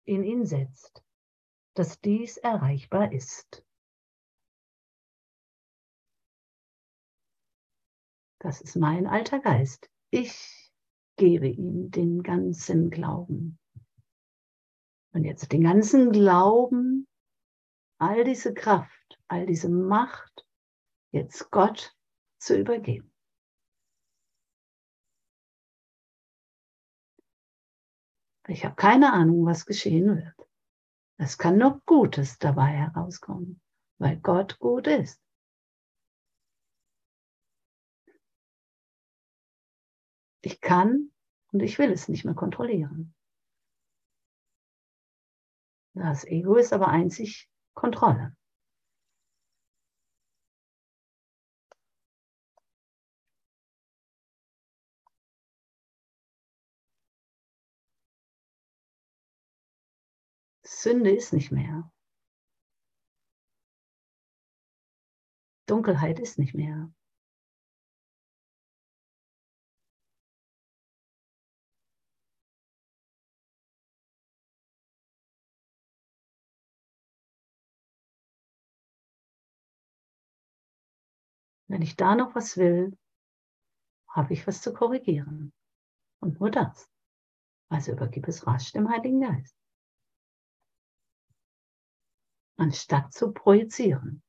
in 0.05 0.23
ihn 0.23 0.45
setzt, 0.45 1.03
dass 1.75 1.99
dies 1.99 2.37
erreichbar 2.37 3.11
ist. 3.11 3.63
Das 8.39 8.59
ist 8.61 8.75
mein 8.75 9.05
alter 9.05 9.39
Geist. 9.39 9.89
Ich 10.09 10.71
gebe 11.17 11.47
ihm 11.47 11.91
den 11.91 12.23
ganzen 12.23 12.89
Glauben. 12.89 13.59
Und 15.13 15.25
jetzt 15.25 15.51
den 15.51 15.63
ganzen 15.63 16.11
Glauben, 16.11 17.07
all 17.99 18.23
diese 18.23 18.53
Kraft, 18.53 19.19
all 19.27 19.45
diese 19.45 19.69
Macht 19.69 20.47
jetzt 21.11 21.51
Gott 21.51 21.95
zu 22.39 22.57
übergeben. 22.57 23.10
Ich 28.51 28.65
habe 28.65 28.75
keine 28.75 29.13
Ahnung, 29.13 29.45
was 29.45 29.65
geschehen 29.65 30.17
wird. 30.17 30.49
Es 31.17 31.37
kann 31.37 31.57
nur 31.57 31.81
Gutes 31.85 32.37
dabei 32.37 32.67
herauskommen, 32.67 33.61
weil 33.97 34.17
Gott 34.17 34.59
gut 34.59 34.87
ist. 34.87 35.23
Ich 40.41 40.59
kann 40.59 41.11
und 41.53 41.61
ich 41.61 41.79
will 41.79 41.93
es 41.93 42.09
nicht 42.09 42.25
mehr 42.25 42.33
kontrollieren. 42.33 43.15
Das 45.93 46.25
Ego 46.25 46.55
ist 46.55 46.73
aber 46.73 46.89
einzig 46.89 47.49
Kontrolle. 47.73 48.35
Sünde 60.81 61.11
ist 61.11 61.31
nicht 61.31 61.51
mehr. 61.51 61.91
Dunkelheit 65.67 66.19
ist 66.19 66.39
nicht 66.39 66.55
mehr. 66.55 66.91
Wenn 81.67 81.83
ich 81.83 81.95
da 81.95 82.15
noch 82.15 82.33
was 82.33 82.57
will, 82.57 82.97
habe 84.09 84.33
ich 84.33 84.47
was 84.47 84.63
zu 84.63 84.73
korrigieren. 84.73 85.53
Und 86.21 86.39
nur 86.39 86.49
das. 86.49 86.89
Also 87.69 87.91
übergib 87.91 88.27
es 88.27 88.47
rasch 88.47 88.71
dem 88.71 88.89
Heiligen 88.89 89.21
Geist. 89.21 89.60
Anstatt 92.57 93.13
zu 93.13 93.31
projizieren. 93.31 94.21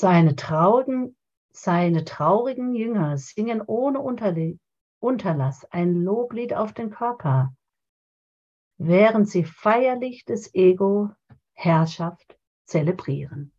Seine 0.00 0.36
traurigen, 0.36 1.16
seine 1.50 2.04
traurigen 2.04 2.72
Jünger 2.76 3.18
singen 3.18 3.60
ohne 3.60 3.98
Unterlass 5.00 5.64
ein 5.72 6.04
Loblied 6.04 6.54
auf 6.54 6.72
den 6.72 6.90
Körper, 6.90 7.52
während 8.78 9.28
sie 9.28 9.44
feierlich 9.44 10.24
des 10.24 10.54
Ego 10.54 11.10
Herrschaft 11.52 12.38
zelebrieren. 12.64 13.52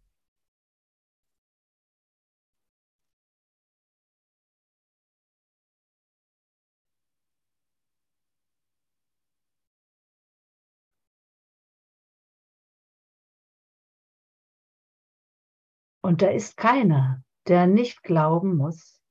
Und 16.02 16.22
da 16.24 16.30
ist 16.30 16.58
keiner, 16.58 17.24
der 17.48 17.68
nicht 17.68 18.02
glauben 18.02 18.56
muss, 18.56 19.04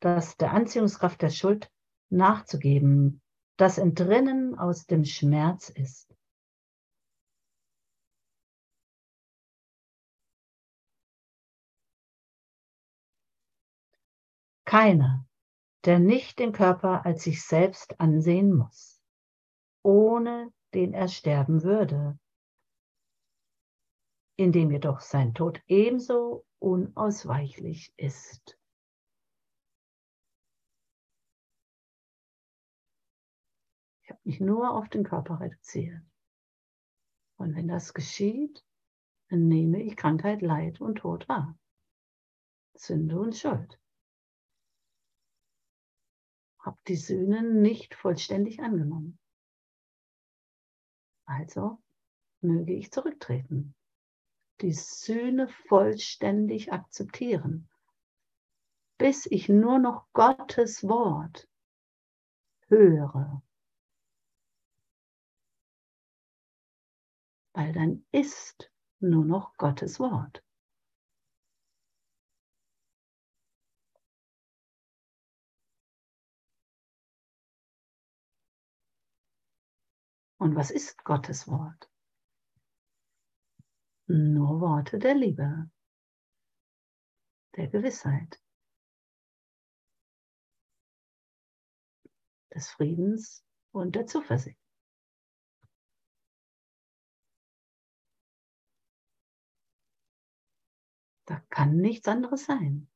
dass 0.00 0.36
der 0.36 0.52
Anziehungskraft 0.52 1.22
der 1.22 1.30
Schuld 1.30 1.70
nachzugeben 2.10 3.22
das 3.56 3.78
Entrinnen 3.78 4.58
aus 4.58 4.86
dem 4.86 5.04
Schmerz 5.04 5.70
ist. 5.70 6.14
Keiner, 14.66 15.26
der 15.84 16.00
nicht 16.00 16.38
den 16.38 16.52
Körper 16.52 17.06
als 17.06 17.22
sich 17.22 17.44
selbst 17.44 18.00
ansehen 18.00 18.52
muss, 18.52 19.00
ohne 19.82 20.52
den 20.74 20.92
er 20.92 21.08
sterben 21.08 21.62
würde, 21.62 22.18
indem 24.36 24.70
jedoch 24.70 25.00
sein 25.00 25.32
Tod 25.34 25.62
ebenso 25.66 26.44
unausweichlich 26.58 27.94
ist. 27.96 28.58
Mich 34.26 34.40
nur 34.40 34.72
auf 34.72 34.88
den 34.90 35.04
Körper 35.04 35.40
reduziert. 35.40 36.02
Und 37.38 37.54
wenn 37.56 37.68
das 37.68 37.94
geschieht, 37.94 38.64
dann 39.30 39.48
nehme 39.48 39.82
ich 39.82 39.96
Krankheit, 39.96 40.42
Leid 40.42 40.80
und 40.80 40.96
Tod 40.96 41.28
wahr. 41.28 41.58
Sünde 42.74 43.18
und 43.20 43.36
Schuld. 43.36 43.80
Hab 46.60 46.84
die 46.86 46.96
Sühnen 46.96 47.62
nicht 47.62 47.94
vollständig 47.94 48.60
angenommen. 48.60 49.18
Also 51.26 51.80
möge 52.40 52.74
ich 52.74 52.92
zurücktreten. 52.92 53.74
die 54.60 54.72
Sühne 54.72 55.48
vollständig 55.48 56.72
akzeptieren, 56.72 57.68
bis 58.98 59.26
ich 59.26 59.48
nur 59.48 59.78
noch 59.78 60.06
Gottes 60.12 60.82
Wort 60.84 61.48
höre. 62.68 63.42
Weil 67.56 67.72
dann 67.72 68.04
ist 68.12 68.70
nur 69.00 69.24
noch 69.24 69.56
Gottes 69.56 69.98
Wort. 69.98 70.44
Und 80.38 80.54
was 80.54 80.70
ist 80.70 81.02
Gottes 81.04 81.48
Wort? 81.48 81.90
Nur 84.06 84.60
Worte 84.60 84.98
der 84.98 85.14
Liebe, 85.14 85.70
der 87.56 87.68
Gewissheit, 87.68 88.38
des 92.54 92.68
Friedens 92.68 93.46
und 93.72 93.94
der 93.96 94.06
Zuversicht. 94.06 94.65
Da 101.26 101.40
kann 101.50 101.76
nichts 101.76 102.08
anderes 102.08 102.46
sein. 102.46 102.88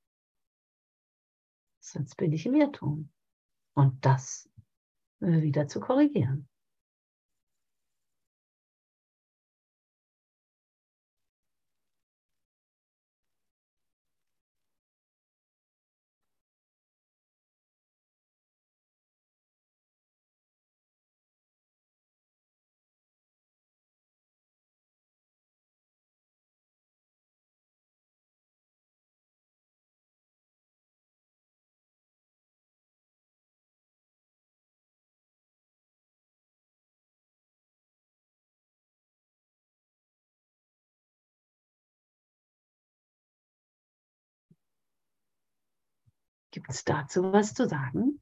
Sonst 1.81 2.17
bin 2.17 2.33
ich 2.33 2.47
im 2.47 2.55
Irrtum. 2.55 3.11
Und 3.75 4.05
das 4.05 4.49
wieder 5.21 5.69
zu 5.69 5.81
korrigieren. 5.81 6.50
Gibt 46.61 46.73
es 46.73 46.85
dazu 46.85 47.23
was 47.33 47.55
zu 47.55 47.67
sagen? 47.67 48.21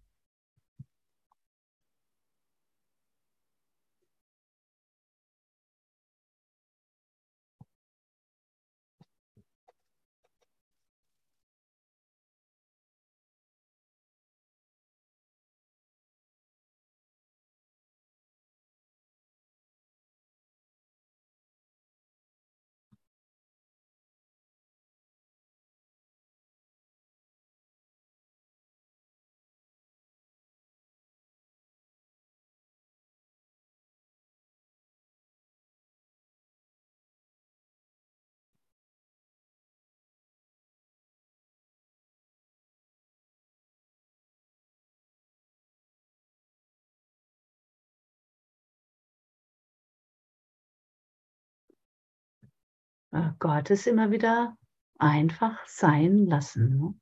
Gottes 53.38 53.86
immer 53.86 54.10
wieder 54.10 54.56
einfach 54.98 55.66
sein 55.66 56.26
lassen. 56.26 56.78
Ne? 56.78 57.00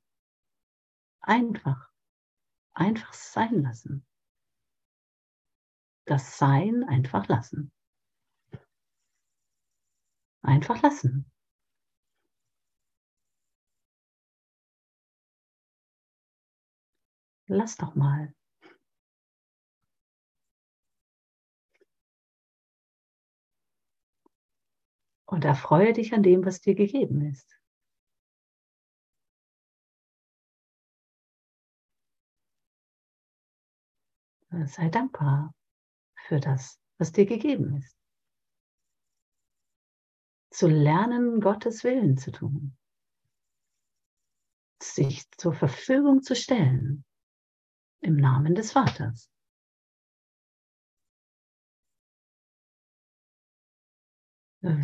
Einfach. 1.20 1.90
Einfach 2.74 3.12
sein 3.12 3.62
lassen. 3.62 4.06
Das 6.04 6.38
Sein 6.38 6.84
einfach 6.84 7.26
lassen. 7.26 7.72
Einfach 10.42 10.80
lassen. 10.82 11.30
Lass 17.48 17.76
doch 17.76 17.94
mal. 17.94 18.34
Und 25.26 25.44
erfreue 25.44 25.92
dich 25.92 26.14
an 26.14 26.22
dem, 26.22 26.44
was 26.44 26.60
dir 26.60 26.74
gegeben 26.74 27.20
ist. 27.20 27.58
Sei 34.66 34.88
dankbar 34.88 35.54
für 36.26 36.40
das, 36.40 36.80
was 36.98 37.12
dir 37.12 37.26
gegeben 37.26 37.76
ist. 37.76 37.96
Zu 40.50 40.68
lernen, 40.68 41.40
Gottes 41.40 41.84
Willen 41.84 42.16
zu 42.16 42.30
tun. 42.30 42.76
Sich 44.80 45.28
zur 45.32 45.52
Verfügung 45.52 46.22
zu 46.22 46.34
stellen 46.34 47.04
im 48.00 48.16
Namen 48.16 48.54
des 48.54 48.72
Vaters. 48.72 49.30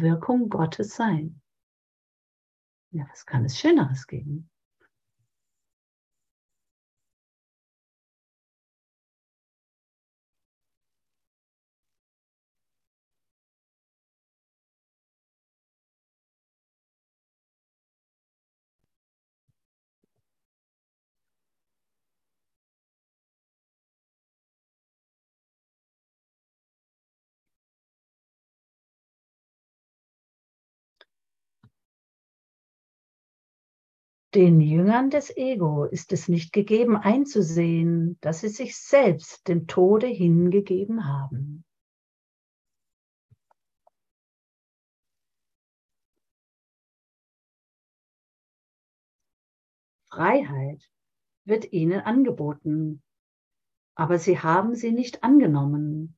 Wirkung 0.00 0.48
Gottes 0.48 0.94
sein. 0.94 1.40
Ja, 2.92 3.06
was 3.10 3.24
kann 3.26 3.44
es 3.44 3.58
Schöneres 3.58 4.06
geben? 4.06 4.51
Den 34.34 34.62
Jüngern 34.62 35.10
des 35.10 35.36
Ego 35.36 35.84
ist 35.84 36.10
es 36.10 36.26
nicht 36.26 36.54
gegeben 36.54 36.96
einzusehen, 36.96 38.16
dass 38.22 38.40
sie 38.40 38.48
sich 38.48 38.78
selbst 38.78 39.46
dem 39.46 39.66
Tode 39.66 40.06
hingegeben 40.06 41.04
haben. 41.06 41.66
Freiheit 50.08 50.90
wird 51.44 51.70
ihnen 51.72 52.00
angeboten, 52.00 53.02
aber 53.94 54.18
sie 54.18 54.38
haben 54.38 54.74
sie 54.74 54.92
nicht 54.92 55.22
angenommen. 55.22 56.16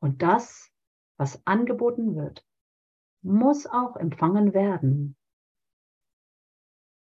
Und 0.00 0.20
das, 0.20 0.70
was 1.16 1.40
angeboten 1.46 2.16
wird, 2.16 2.46
muss 3.22 3.66
auch 3.66 3.96
empfangen 3.96 4.52
werden 4.52 5.17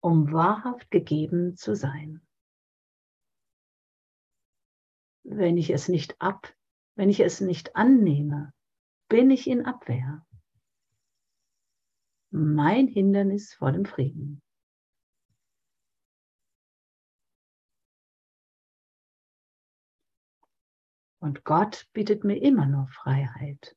um 0.07 0.31
wahrhaft 0.33 0.93
gegeben 0.93 1.57
zu 1.57 1.75
sein. 1.75 2.25
Wenn 5.25 5.57
ich 5.57 5.71
es 5.71 5.89
nicht 5.89 6.21
ab, 6.21 6.55
wenn 6.95 7.11
ich 7.11 7.19
es 7.19 7.41
nicht 7.41 7.75
annehme, 7.75 8.55
bin 9.09 9.33
ich 9.33 9.49
in 9.49 9.67
Abwehr. 9.67 10.25
Mein 12.31 12.87
Hindernis 12.87 13.53
vor 13.55 13.73
dem 13.73 13.85
Frieden. 13.85 14.41
Und 21.19 21.43
Gott 21.43 21.89
bietet 21.93 22.23
mir 22.23 22.41
immer 22.41 22.67
nur 22.67 22.87
Freiheit. 22.87 23.77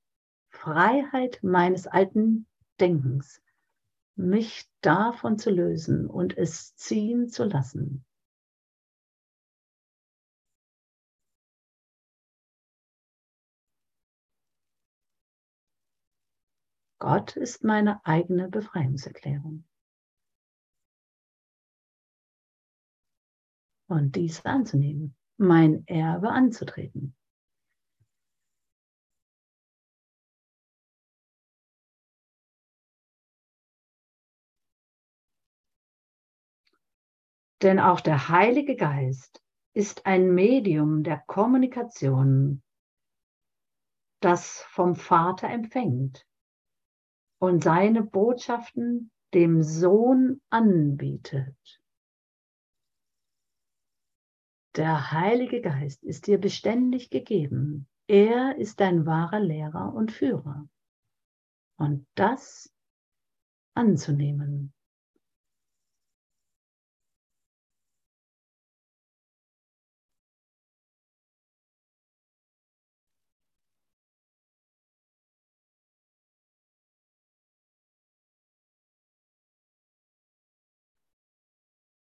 Freiheit 0.51 1.39
meines 1.41 1.88
alten 1.88 2.45
Denkens, 2.80 3.41
mich 4.20 4.70
davon 4.82 5.38
zu 5.38 5.49
lösen 5.49 6.05
und 6.05 6.38
es 6.38 6.76
ziehen 6.76 7.30
zu 7.30 7.45
lassen. 7.45 8.05
Gott 16.99 17.38
ist 17.38 17.63
meine 17.63 18.05
eigene 18.05 18.49
Befreiungserklärung. 18.49 19.63
Und 23.88 24.17
dies 24.17 24.45
anzunehmen, 24.45 25.15
mein 25.38 25.88
Erbe 25.88 26.30
anzutreten. 26.30 27.15
Denn 37.62 37.80
auch 37.80 37.99
der 37.99 38.30
Heilige 38.30 38.76
Geist 38.76 39.43
ist 39.74 40.05
ein 40.05 40.34
Medium 40.34 41.03
der 41.03 41.20
Kommunikation, 41.28 42.64
das 44.22 44.62
vom 44.70 44.95
Vater 44.95 45.49
empfängt 45.49 46.26
und 47.39 47.64
seine 47.64 48.03
Botschaften 48.03 49.12
dem 49.34 49.62
Sohn 49.62 50.41
anbietet. 50.49 51.82
Der 54.76 55.12
Heilige 55.12 55.62
Geist 55.62 56.03
ist 56.03 56.28
dir 56.28 56.39
beständig 56.39 57.10
gegeben. 57.10 57.88
Er 58.07 58.57
ist 58.57 58.80
dein 58.80 59.05
wahrer 59.05 59.39
Lehrer 59.39 59.93
und 59.93 60.12
Führer. 60.12 60.68
Und 61.78 62.07
das 62.16 62.74
anzunehmen. 63.74 64.74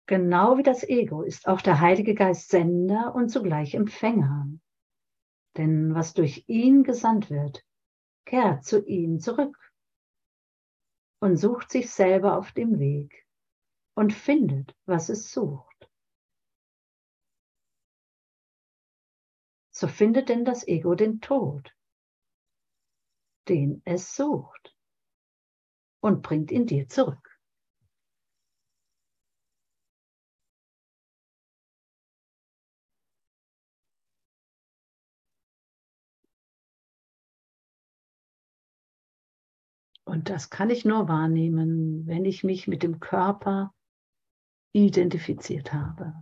Genau 0.08 0.58
wie 0.58 0.64
das 0.64 0.84
Ego 0.84 1.24
ist 1.24 1.48
auch 1.48 1.62
der 1.62 1.82
Heilige 1.82 2.14
Geist 2.14 2.50
Sender 2.50 3.16
und 3.16 3.30
zugleich 3.30 3.74
Empfänger. 3.74 4.48
Denn 5.58 5.96
was 5.96 6.14
durch 6.14 6.44
ihn 6.48 6.84
gesandt 6.84 7.30
wird, 7.30 7.66
kehrt 8.26 8.64
zu 8.64 8.86
ihm 8.86 9.20
zurück 9.20 9.58
und 11.22 11.38
sucht 11.38 11.72
sich 11.72 11.90
selber 11.90 12.38
auf 12.38 12.52
dem 12.52 12.78
Weg 12.80 13.26
und 13.96 14.14
findet, 14.14 14.76
was 14.86 15.10
es 15.10 15.32
sucht. 15.32 15.90
So 19.72 19.88
findet 19.88 20.30
denn 20.30 20.46
das 20.46 20.68
Ego 20.68 20.96
den 20.96 21.20
Tod, 21.20 21.76
den 23.50 23.82
es 23.86 24.16
sucht, 24.16 24.76
und 26.00 26.22
bringt 26.22 26.52
ihn 26.52 26.68
dir 26.68 26.88
zurück. 26.88 27.35
Und 40.06 40.30
das 40.30 40.50
kann 40.50 40.70
ich 40.70 40.86
nur 40.86 41.08
wahrnehmen, 41.08 42.06
wenn 42.06 42.26
ich 42.26 42.44
mich 42.44 42.68
mit 42.68 42.84
dem 42.84 43.00
Körper 43.00 43.74
identifiziert 44.72 45.74
habe. 45.74 46.14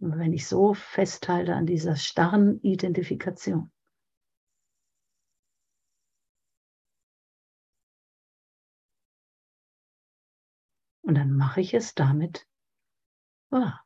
Und 0.00 0.18
wenn 0.18 0.32
ich 0.32 0.46
so 0.46 0.72
festhalte 0.72 1.54
an 1.54 1.66
dieser 1.66 1.96
starren 1.96 2.58
Identifikation. 2.62 3.70
Und 11.02 11.16
dann 11.16 11.32
mache 11.36 11.60
ich 11.60 11.74
es 11.74 11.94
damit 11.94 12.48
wahr. 13.50 13.84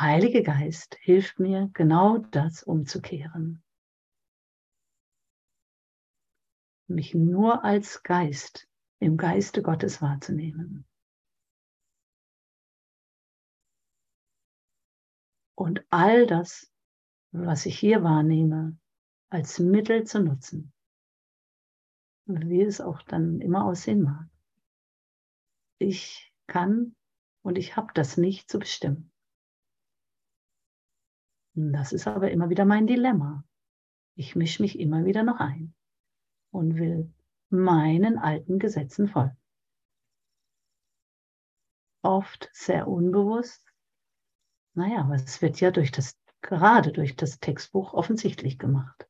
Heilige 0.00 0.42
Geist 0.42 0.96
hilft 1.00 1.38
mir, 1.38 1.70
genau 1.72 2.18
das 2.18 2.62
umzukehren. 2.62 3.62
Mich 6.88 7.14
nur 7.14 7.64
als 7.64 8.02
Geist 8.02 8.68
im 9.00 9.16
Geiste 9.16 9.62
Gottes 9.62 10.00
wahrzunehmen. 10.00 10.86
Und 15.56 15.84
all 15.90 16.26
das, 16.26 16.70
was 17.32 17.66
ich 17.66 17.78
hier 17.78 18.02
wahrnehme, 18.02 18.78
als 19.30 19.58
Mittel 19.58 20.04
zu 20.04 20.20
nutzen. 20.20 20.72
Wie 22.26 22.62
es 22.62 22.80
auch 22.80 23.02
dann 23.02 23.40
immer 23.40 23.64
aussehen 23.64 24.02
mag. 24.02 24.28
Ich 25.78 26.32
kann 26.46 26.94
und 27.42 27.58
ich 27.58 27.76
habe 27.76 27.92
das 27.94 28.16
nicht 28.16 28.50
zu 28.50 28.58
bestimmen. 28.58 29.12
Das 31.58 31.94
ist 31.94 32.06
aber 32.06 32.30
immer 32.30 32.50
wieder 32.50 32.66
mein 32.66 32.86
Dilemma. 32.86 33.42
Ich 34.14 34.36
mische 34.36 34.60
mich 34.60 34.78
immer 34.78 35.06
wieder 35.06 35.22
noch 35.22 35.40
ein 35.40 35.74
und 36.50 36.76
will 36.76 37.10
meinen 37.48 38.18
alten 38.18 38.58
Gesetzen 38.58 39.08
folgen. 39.08 39.38
Oft 42.02 42.50
sehr 42.52 42.86
unbewusst. 42.86 43.66
Naja, 44.74 45.00
aber 45.00 45.14
es 45.14 45.40
wird 45.40 45.58
ja 45.58 45.70
durch 45.70 45.92
das, 45.92 46.18
gerade 46.42 46.92
durch 46.92 47.16
das 47.16 47.40
Textbuch 47.40 47.94
offensichtlich 47.94 48.58
gemacht. 48.58 49.08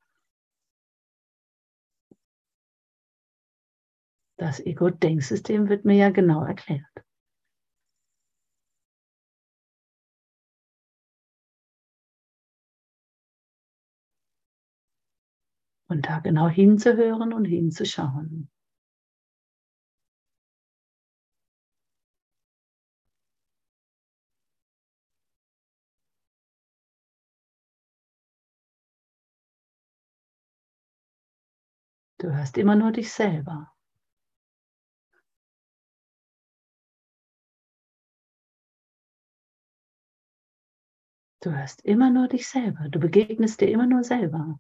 Das 4.37 4.61
Ego-Denksystem 4.61 5.69
wird 5.69 5.85
mir 5.85 5.97
ja 5.97 6.11
genau 6.11 6.45
erklärt. 6.45 7.06
Und 15.89 16.07
da 16.07 16.19
genau 16.19 16.49
hinzuhören 16.49 17.33
und 17.33 17.45
hinzuschauen. 17.45 18.49
Du 32.19 32.33
hörst 32.33 32.57
immer 32.59 32.75
nur 32.75 32.93
dich 32.93 33.13
selber. 33.13 33.73
Du 41.43 41.53
hörst 41.53 41.85
immer 41.85 42.11
nur 42.11 42.27
dich 42.27 42.49
selber. 42.49 42.89
Du 42.89 42.99
begegnest 42.99 43.61
dir 43.61 43.69
immer 43.69 43.87
nur 43.87 44.03
selber. 44.03 44.59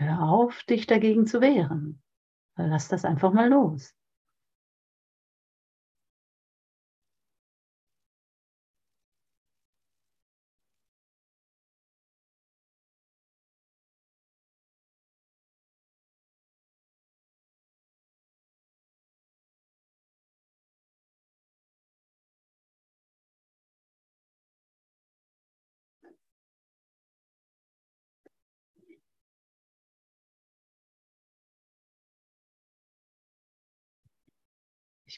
Hör 0.00 0.22
auf, 0.22 0.62
dich 0.62 0.86
dagegen 0.86 1.26
zu 1.26 1.42
wehren. 1.42 2.02
Lass 2.56 2.88
das 2.88 3.04
einfach 3.04 3.34
mal 3.34 3.50
los. 3.50 3.94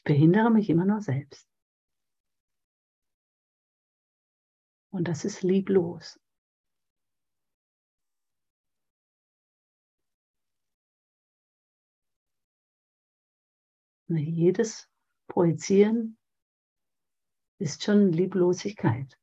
Ich 0.03 0.05
behindere 0.05 0.51
mich 0.51 0.69
immer 0.69 0.83
nur 0.83 0.99
selbst. 0.99 1.49
Und 4.91 5.07
das 5.07 5.23
ist 5.23 5.43
lieblos. 5.43 6.19
Und 14.09 14.17
jedes 14.17 14.91
Projizieren 15.29 16.17
ist 17.59 17.83
schon 17.83 18.11
Lieblosigkeit. 18.11 19.17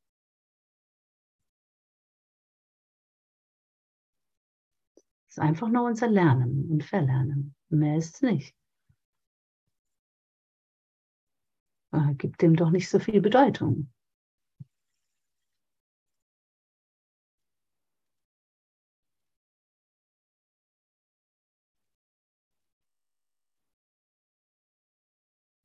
Es 5.28 5.36
ist 5.36 5.40
einfach 5.40 5.68
nur 5.68 5.84
unser 5.84 6.08
Lernen 6.08 6.70
und 6.70 6.84
Verlernen. 6.84 7.54
Mehr 7.68 7.98
ist 7.98 8.14
es 8.14 8.22
nicht. 8.22 8.59
Äh, 11.92 12.14
gibt 12.14 12.42
dem 12.42 12.56
doch 12.56 12.70
nicht 12.70 12.88
so 12.88 12.98
viel 12.98 13.20
Bedeutung. 13.20 13.90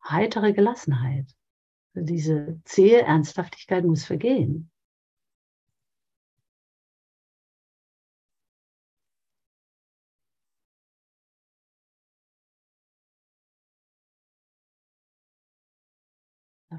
heitere 0.09 0.53
Gelassenheit. 0.53 1.35
Diese 1.93 2.59
zähe 2.65 3.01
Ernsthaftigkeit 3.01 3.85
muss 3.85 4.05
vergehen. 4.05 4.71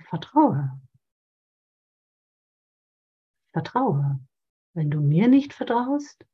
Vertraue. 0.00 0.80
Vertraue. 3.52 4.20
Wenn 4.74 4.90
du 4.90 5.00
mir 5.00 5.28
nicht 5.28 5.54
vertraust, 5.54 6.26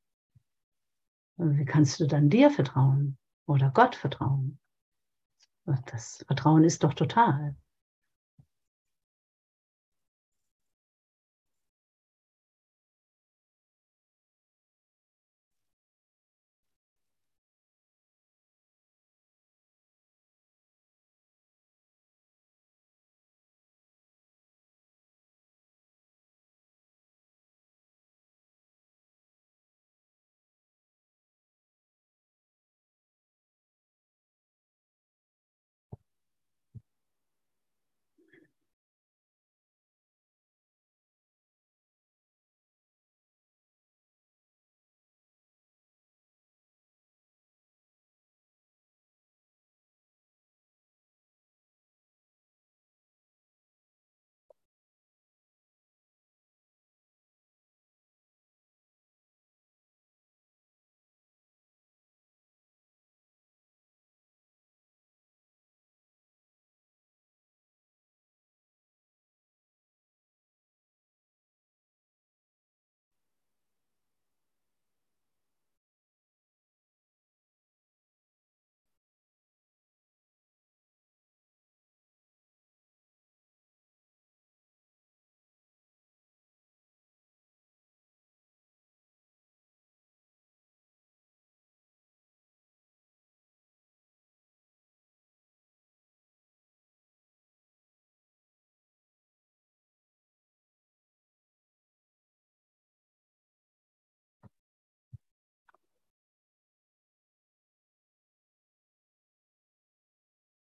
wie 1.36 1.64
kannst 1.64 2.00
du 2.00 2.06
dann 2.06 2.28
dir 2.28 2.50
vertrauen 2.50 3.18
oder 3.46 3.70
Gott 3.70 3.94
vertrauen? 3.94 4.58
Das 5.86 6.24
Vertrauen 6.26 6.64
ist 6.64 6.82
doch 6.82 6.94
total. 6.94 7.56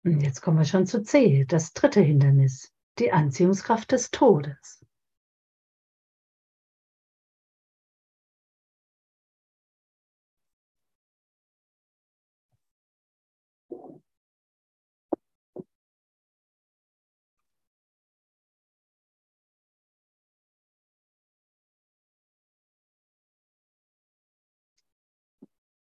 Und 0.06 0.22
jetzt 0.22 0.42
kommen 0.42 0.60
wir 0.60 0.66
schon 0.66 0.86
zu 0.86 1.02
C, 1.02 1.46
das 1.46 1.74
dritte 1.74 2.00
Hindernis, 2.00 2.72
die 3.00 3.12
Anziehungskraft 3.12 3.92
des 3.92 4.12
Todes. 4.12 4.86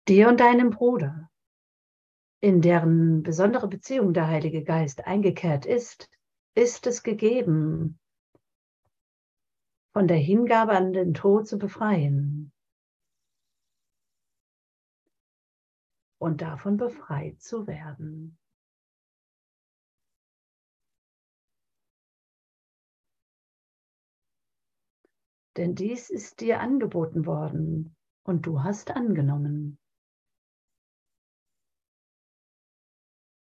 Dir 0.06 0.28
und 0.28 0.38
deinem 0.38 0.70
Bruder 0.70 1.31
in 2.42 2.60
deren 2.60 3.22
besondere 3.22 3.68
Beziehung 3.68 4.12
der 4.12 4.26
Heilige 4.26 4.64
Geist 4.64 5.06
eingekehrt 5.06 5.64
ist, 5.64 6.10
ist 6.56 6.88
es 6.88 7.04
gegeben, 7.04 8.00
von 9.92 10.08
der 10.08 10.16
Hingabe 10.16 10.72
an 10.72 10.92
den 10.92 11.14
Tod 11.14 11.46
zu 11.46 11.56
befreien 11.56 12.52
und 16.18 16.42
davon 16.42 16.76
befreit 16.76 17.40
zu 17.40 17.68
werden. 17.68 18.36
Denn 25.56 25.76
dies 25.76 26.10
ist 26.10 26.40
dir 26.40 26.58
angeboten 26.60 27.24
worden 27.24 27.94
und 28.24 28.46
du 28.46 28.64
hast 28.64 28.90
angenommen. 28.90 29.78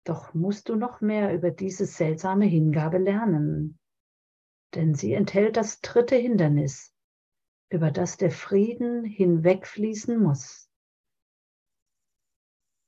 Doch 0.04 0.34
musst 0.34 0.68
du 0.68 0.74
noch 0.74 1.00
mehr 1.00 1.32
über 1.34 1.50
diese 1.50 1.86
seltsame 1.86 2.44
Hingabe 2.44 2.98
lernen, 2.98 3.78
denn 4.74 4.94
sie 4.94 5.12
enthält 5.12 5.56
das 5.56 5.80
dritte 5.80 6.16
Hindernis, 6.16 6.92
über 7.70 7.90
das 7.90 8.16
der 8.16 8.30
Frieden 8.30 9.04
hinwegfließen 9.04 10.20
muss. 10.20 10.68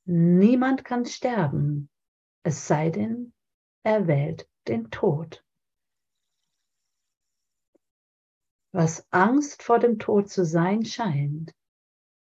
Niemand 0.07 0.85
kann 0.85 1.07
sterben, 1.07 1.89
es 2.43 2.67
sei 2.67 2.91
denn, 2.91 3.33
er 3.85 4.07
wählt 4.07 4.49
den 4.69 4.91
Tod. 4.91 5.45
Was 8.73 9.07
Angst 9.12 9.62
vor 9.62 9.79
dem 9.79 9.99
Tod 9.99 10.29
zu 10.29 10.45
sein 10.45 10.85
scheint, 10.85 11.55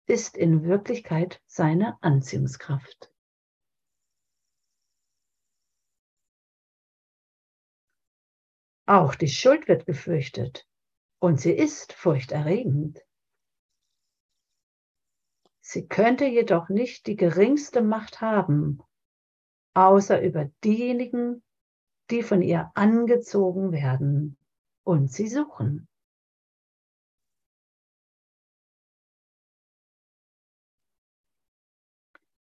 ist 0.06 0.36
in 0.36 0.64
Wirklichkeit 0.64 1.42
seine 1.46 2.02
Anziehungskraft. 2.02 3.09
Auch 8.90 9.14
die 9.14 9.28
Schuld 9.28 9.68
wird 9.68 9.86
gefürchtet 9.86 10.66
und 11.20 11.40
sie 11.40 11.52
ist 11.52 11.92
furchterregend. 11.92 12.98
Sie 15.60 15.86
könnte 15.86 16.24
jedoch 16.24 16.68
nicht 16.70 17.06
die 17.06 17.14
geringste 17.14 17.82
Macht 17.82 18.20
haben, 18.20 18.82
außer 19.74 20.20
über 20.20 20.46
diejenigen, 20.64 21.44
die 22.10 22.24
von 22.24 22.42
ihr 22.42 22.72
angezogen 22.74 23.70
werden 23.70 24.36
und 24.82 25.12
sie 25.12 25.28
suchen. 25.28 25.86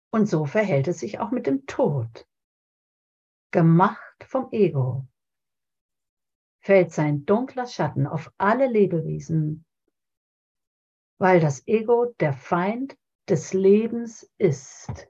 Und 0.09 0.27
so 0.29 0.45
verhält 0.45 0.87
es 0.87 0.99
sich 0.99 1.19
auch 1.19 1.31
mit 1.31 1.47
dem 1.47 1.65
Tod, 1.65 2.25
gemacht 3.51 4.23
vom 4.23 4.47
Ego 4.53 5.05
fällt 6.69 6.91
sein 6.91 7.25
dunkler 7.25 7.65
Schatten 7.65 8.05
auf 8.05 8.31
alle 8.37 8.67
Lebewesen, 8.67 9.65
weil 11.17 11.39
das 11.39 11.67
Ego 11.67 12.13
der 12.19 12.31
Feind 12.31 12.95
des 13.27 13.53
Lebens 13.53 14.31
ist. 14.37 15.08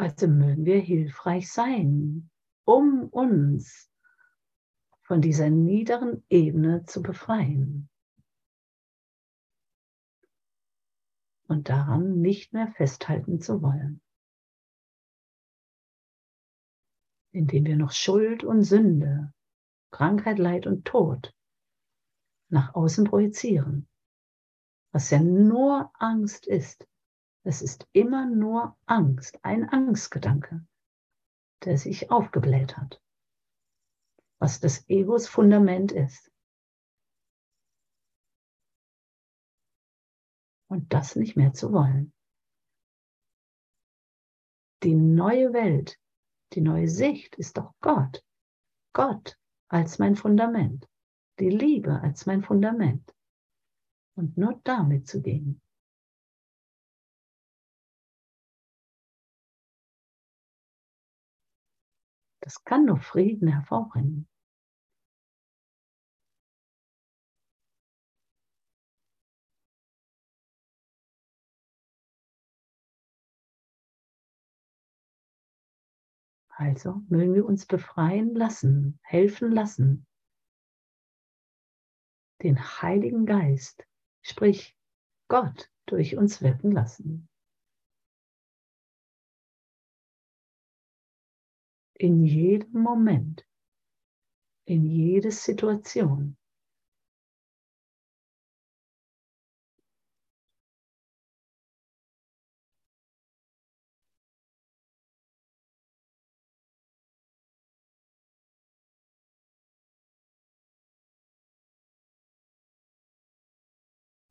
Also 0.00 0.28
mögen 0.28 0.64
wir 0.64 0.78
hilfreich 0.78 1.52
sein, 1.52 2.30
um 2.64 3.06
uns 3.10 3.92
von 5.02 5.20
dieser 5.20 5.50
niederen 5.50 6.24
Ebene 6.30 6.86
zu 6.86 7.02
befreien. 7.02 7.90
Und 11.48 11.68
daran 11.68 12.22
nicht 12.22 12.54
mehr 12.54 12.68
festhalten 12.68 13.42
zu 13.42 13.60
wollen. 13.60 14.00
Indem 17.32 17.66
wir 17.66 17.76
noch 17.76 17.92
Schuld 17.92 18.42
und 18.42 18.62
Sünde, 18.62 19.34
Krankheit, 19.90 20.38
Leid 20.38 20.66
und 20.66 20.86
Tod 20.86 21.36
nach 22.48 22.74
außen 22.74 23.04
projizieren, 23.04 23.86
was 24.92 25.10
ja 25.10 25.20
nur 25.20 25.90
Angst 25.98 26.46
ist. 26.46 26.88
Es 27.42 27.62
ist 27.62 27.88
immer 27.92 28.26
nur 28.26 28.76
Angst, 28.86 29.38
ein 29.42 29.68
Angstgedanke, 29.68 30.66
der 31.64 31.78
sich 31.78 32.10
aufgebläht 32.10 32.76
hat, 32.76 33.02
was 34.38 34.60
das 34.60 34.88
Egos 34.88 35.26
Fundament 35.26 35.90
ist. 35.92 36.30
Und 40.68 40.92
das 40.92 41.16
nicht 41.16 41.36
mehr 41.36 41.52
zu 41.52 41.72
wollen. 41.72 42.12
Die 44.82 44.94
neue 44.94 45.52
Welt, 45.52 45.98
die 46.52 46.60
neue 46.60 46.88
Sicht 46.88 47.36
ist 47.36 47.56
doch 47.56 47.74
Gott. 47.80 48.24
Gott 48.92 49.38
als 49.68 49.98
mein 49.98 50.16
Fundament. 50.16 50.88
Die 51.38 51.50
Liebe 51.50 52.00
als 52.00 52.26
mein 52.26 52.42
Fundament. 52.42 53.14
Und 54.14 54.36
nur 54.36 54.60
damit 54.64 55.08
zu 55.08 55.22
gehen. 55.22 55.60
Das 62.50 62.64
kann 62.64 62.86
nur 62.86 62.98
Frieden 62.98 63.46
hervorbringen. 63.46 64.28
Also 76.48 77.02
mögen 77.08 77.34
wir 77.34 77.46
uns 77.46 77.66
befreien 77.66 78.34
lassen, 78.34 78.98
helfen 79.02 79.52
lassen, 79.52 80.08
den 82.42 82.58
Heiligen 82.58 83.26
Geist, 83.26 83.86
sprich 84.22 84.76
Gott, 85.28 85.70
durch 85.86 86.16
uns 86.16 86.42
wirken 86.42 86.72
lassen. 86.72 87.29
In 92.00 92.24
jedem 92.24 92.80
Moment, 92.80 93.46
in 94.64 94.86
jede 94.86 95.30
Situation. 95.30 96.38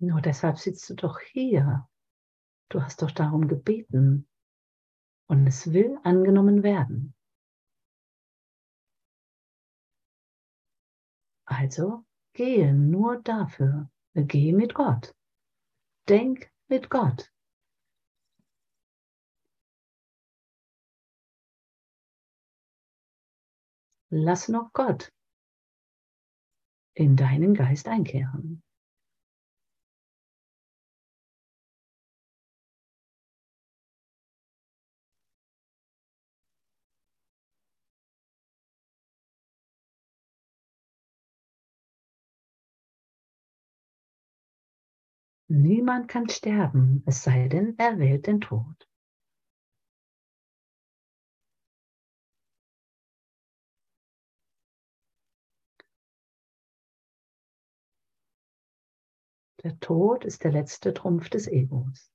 Nur 0.01 0.21
deshalb 0.21 0.57
sitzt 0.57 0.89
du 0.89 0.95
doch 0.95 1.19
hier. 1.19 1.87
Du 2.69 2.81
hast 2.81 3.01
doch 3.03 3.11
darum 3.11 3.47
gebeten. 3.47 4.27
Und 5.27 5.45
es 5.45 5.71
will 5.71 5.99
angenommen 6.03 6.63
werden. 6.63 7.13
Also 11.49 12.05
gehe 12.33 12.73
nur 12.73 13.21
dafür. 13.23 13.89
Geh 14.13 14.53
mit 14.53 14.75
Gott. 14.75 15.15
Denk 16.07 16.51
mit 16.67 16.89
Gott. 16.91 17.31
Lass 24.11 24.47
noch 24.47 24.71
Gott 24.73 25.11
in 26.93 27.15
deinen 27.15 27.55
Geist 27.55 27.87
einkehren. 27.87 28.61
Niemand 45.51 46.07
kann 46.07 46.29
sterben, 46.29 47.01
es 47.07 47.23
sei 47.23 47.47
denn, 47.47 47.73
er 47.79 47.97
wählt 47.97 48.27
den 48.27 48.39
Tod. 48.39 48.87
Der 59.63 59.79
Tod 59.79 60.23
ist 60.23 60.43
der 60.43 60.51
letzte 60.51 60.93
Trumpf 60.93 61.29
des 61.29 61.47
Egos. 61.47 62.11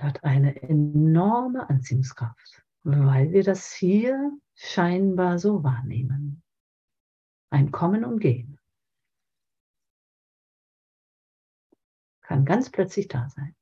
Und 0.00 0.02
hat 0.02 0.24
eine 0.24 0.62
enorme 0.62 1.68
Anziehungskraft, 1.68 2.64
weil 2.82 3.32
wir 3.32 3.44
das 3.44 3.72
hier 3.72 4.32
scheinbar 4.54 5.38
so 5.38 5.62
wahrnehmen. 5.62 6.42
Ein 7.50 7.70
Kommen 7.70 8.04
und 8.04 8.20
Gehen 8.20 8.58
kann 12.22 12.44
ganz 12.44 12.70
plötzlich 12.70 13.08
da 13.08 13.28
sein. 13.28 13.54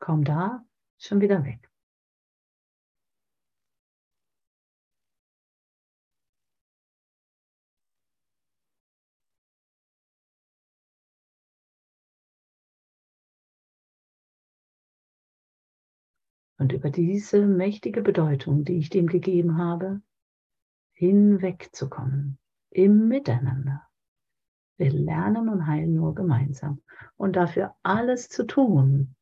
Kaum 0.00 0.24
da, 0.24 0.64
schon 0.96 1.20
wieder 1.20 1.44
weg. 1.44 1.67
Und 16.58 16.72
über 16.72 16.90
diese 16.90 17.46
mächtige 17.46 18.02
Bedeutung, 18.02 18.64
die 18.64 18.78
ich 18.78 18.90
dem 18.90 19.06
gegeben 19.06 19.56
habe, 19.58 20.02
hinwegzukommen 20.92 22.38
im 22.70 23.08
Miteinander. 23.08 23.88
Wir 24.76 24.92
lernen 24.92 25.48
und 25.48 25.66
heilen 25.66 25.94
nur 25.94 26.14
gemeinsam 26.14 26.82
und 27.16 27.36
dafür 27.36 27.74
alles 27.82 28.28
zu 28.28 28.44
tun, 28.44 29.14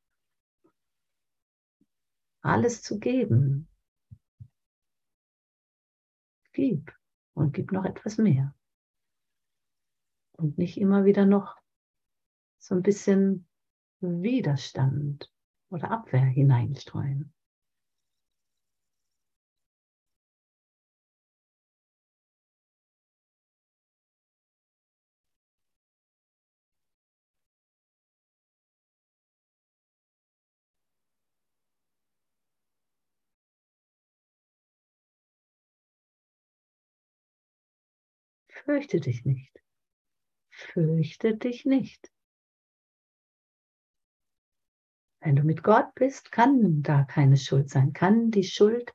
alles 2.40 2.82
zu 2.82 2.98
geben. 2.98 3.68
Gib 6.52 6.92
und 7.34 7.52
gib 7.52 7.72
noch 7.72 7.84
etwas 7.84 8.16
mehr. 8.16 8.54
Und 10.32 10.56
nicht 10.58 10.78
immer 10.78 11.04
wieder 11.04 11.26
noch 11.26 11.56
so 12.58 12.74
ein 12.74 12.82
bisschen 12.82 13.46
Widerstand 14.00 15.30
oder 15.70 15.90
Abwehr 15.90 16.24
hineinstreuen. 16.24 17.32
Fürchte 38.48 39.00
dich 39.00 39.24
nicht. 39.24 39.62
Fürchte 40.50 41.36
dich 41.36 41.64
nicht. 41.64 42.10
Wenn 45.26 45.34
du 45.34 45.42
mit 45.42 45.64
Gott 45.64 45.92
bist, 45.96 46.30
kann 46.30 46.84
da 46.84 47.02
keine 47.02 47.36
Schuld 47.36 47.68
sein, 47.68 47.92
kann 47.92 48.30
die 48.30 48.44
Schuld 48.44 48.94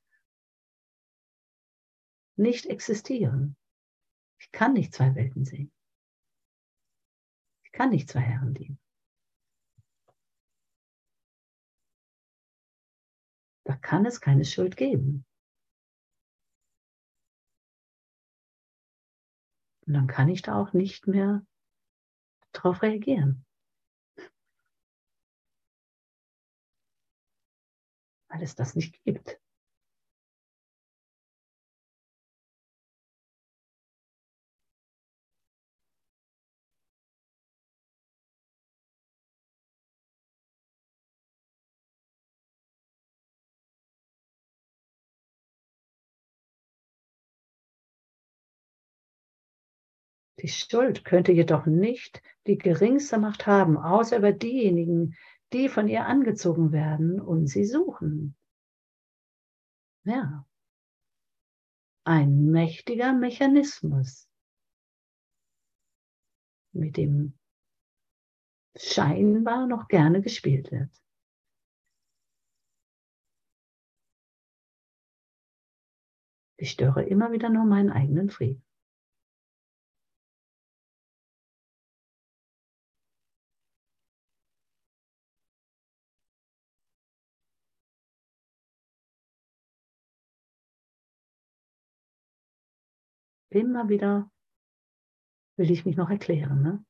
nicht 2.37 2.67
existieren. 2.67 3.57
Ich 4.39 4.49
kann 4.53 4.71
nicht 4.71 4.93
zwei 4.93 5.13
Welten 5.13 5.43
sehen. 5.43 5.73
Ich 7.65 7.73
kann 7.73 7.89
nicht 7.89 8.09
zwei 8.09 8.21
Herren 8.21 8.53
dienen. 8.53 8.79
Da 13.65 13.75
kann 13.75 14.05
es 14.05 14.21
keine 14.21 14.45
Schuld 14.45 14.77
geben. 14.77 15.25
Und 19.85 19.95
dann 19.95 20.07
kann 20.07 20.29
ich 20.29 20.41
da 20.41 20.55
auch 20.55 20.71
nicht 20.71 21.07
mehr 21.07 21.45
darauf 22.53 22.83
reagieren. 22.83 23.45
Weil 28.31 28.41
es 28.43 28.55
das 28.55 28.75
nicht 28.75 29.03
gibt. 29.03 29.39
Die 50.41 50.47
Schuld 50.47 51.05
könnte 51.05 51.31
jedoch 51.31 51.67
nicht 51.67 52.23
die 52.47 52.57
geringste 52.57 53.19
Macht 53.19 53.45
haben, 53.45 53.77
außer 53.77 54.17
über 54.17 54.31
diejenigen, 54.31 55.15
die 55.53 55.69
von 55.69 55.87
ihr 55.87 56.05
angezogen 56.05 56.71
werden 56.71 57.19
und 57.19 57.47
sie 57.47 57.65
suchen. 57.65 58.35
Ja. 60.03 60.45
Ein 62.03 62.45
mächtiger 62.45 63.13
Mechanismus, 63.13 64.27
mit 66.73 66.97
dem 66.97 67.37
scheinbar 68.75 69.67
noch 69.67 69.87
gerne 69.87 70.21
gespielt 70.21 70.71
wird. 70.71 70.89
Ich 76.57 76.71
störe 76.71 77.03
immer 77.03 77.31
wieder 77.31 77.49
nur 77.49 77.65
meinen 77.65 77.91
eigenen 77.91 78.29
Frieden. 78.29 78.63
Immer 93.53 93.89
wieder 93.89 94.31
will 95.57 95.71
ich 95.71 95.85
mich 95.85 95.97
noch 95.97 96.09
erklären. 96.09 96.61
Ne? 96.61 96.85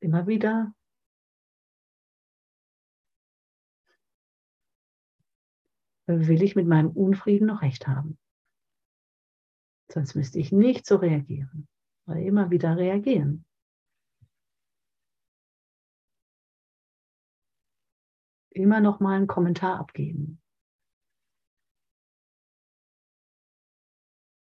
Immer 0.00 0.26
wieder 0.26 0.74
will 6.06 6.42
ich 6.42 6.56
mit 6.56 6.66
meinem 6.66 6.88
Unfrieden 6.88 7.46
noch 7.46 7.60
recht 7.60 7.86
haben. 7.86 8.18
Sonst 9.92 10.14
müsste 10.14 10.38
ich 10.38 10.52
nicht 10.52 10.86
so 10.86 10.96
reagieren 10.96 11.68
oder 12.10 12.20
immer 12.20 12.50
wieder 12.50 12.76
reagieren. 12.76 13.44
Immer 18.52 18.80
noch 18.80 18.98
mal 18.98 19.16
einen 19.16 19.28
Kommentar 19.28 19.78
abgeben. 19.78 20.42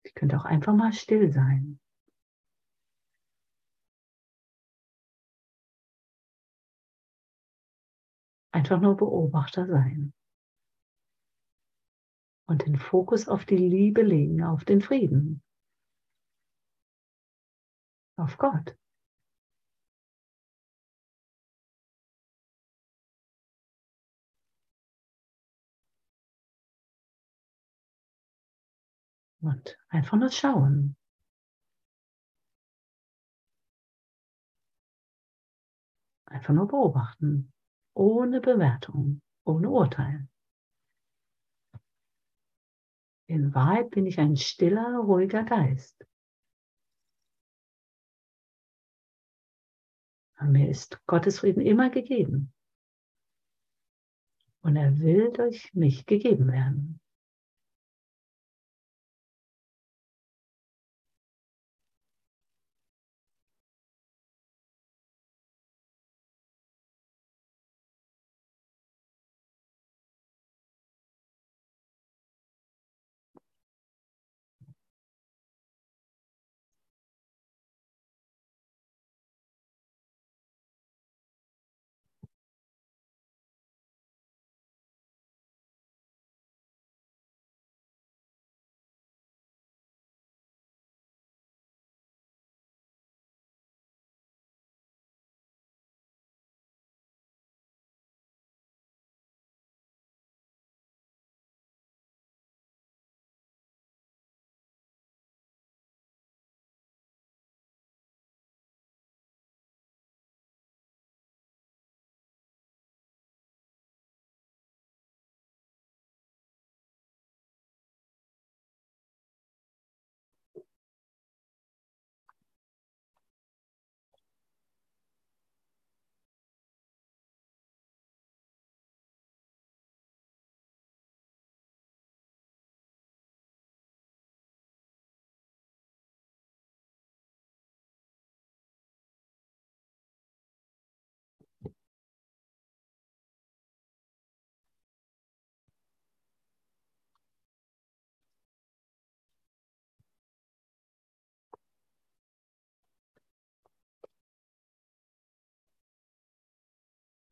Ich 0.03 0.15
könnte 0.15 0.35
auch 0.37 0.45
einfach 0.45 0.73
mal 0.73 0.91
still 0.93 1.31
sein. 1.31 1.79
Einfach 8.51 8.81
nur 8.81 8.97
Beobachter 8.97 9.67
sein. 9.67 10.11
Und 12.47 12.65
den 12.65 12.77
Fokus 12.77 13.27
auf 13.27 13.45
die 13.45 13.57
Liebe 13.57 14.01
legen, 14.01 14.43
auf 14.43 14.65
den 14.65 14.81
Frieden 14.81 15.43
auf 18.19 18.37
Gott. 18.37 18.75
Und 29.41 29.77
einfach 29.87 30.17
nur 30.17 30.29
schauen. 30.29 30.97
Einfach 36.25 36.53
nur 36.53 36.67
beobachten, 36.67 37.51
ohne 37.95 38.41
Bewertung, 38.41 39.21
ohne 39.45 39.69
Urteil. 39.69 40.27
In 43.27 43.53
Wahrheit 43.55 43.91
bin 43.91 44.05
ich 44.05 44.19
ein 44.19 44.35
stiller, 44.35 44.97
ruhiger 44.99 45.43
Geist. 45.43 46.08
Mir 50.41 50.69
ist 50.69 50.99
Gottes 51.05 51.39
Frieden 51.39 51.61
immer 51.61 51.89
gegeben. 51.89 52.53
Und 54.61 54.75
er 54.75 54.97
will 54.99 55.31
durch 55.31 55.73
mich 55.73 56.05
gegeben 56.05 56.51
werden. 56.51 56.99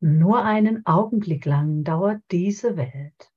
Nur 0.00 0.44
einen 0.44 0.86
Augenblick 0.86 1.44
lang 1.44 1.82
dauert 1.82 2.22
diese 2.30 2.76
Welt. 2.76 3.32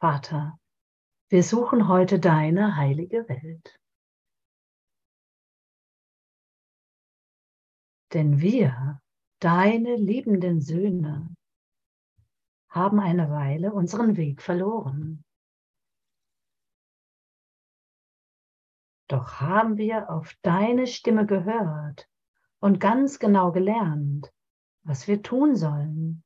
Vater, 0.00 0.58
wir 1.28 1.44
suchen 1.44 1.86
heute 1.86 2.18
deine 2.18 2.76
heilige 2.76 3.28
Welt. 3.28 3.78
Denn 8.12 8.40
wir, 8.40 9.00
deine 9.40 9.94
liebenden 9.94 10.60
Söhne, 10.60 11.32
haben 12.68 12.98
eine 12.98 13.30
Weile 13.30 13.72
unseren 13.72 14.16
Weg 14.16 14.42
verloren. 14.42 15.24
Doch 19.08 19.40
haben 19.40 19.76
wir 19.76 20.10
auf 20.10 20.34
deine 20.42 20.88
Stimme 20.88 21.24
gehört 21.24 22.08
und 22.60 22.80
ganz 22.80 23.18
genau 23.18 23.52
gelernt, 23.52 24.32
was 24.82 25.08
wir 25.08 25.22
tun 25.22 25.56
sollen, 25.56 26.24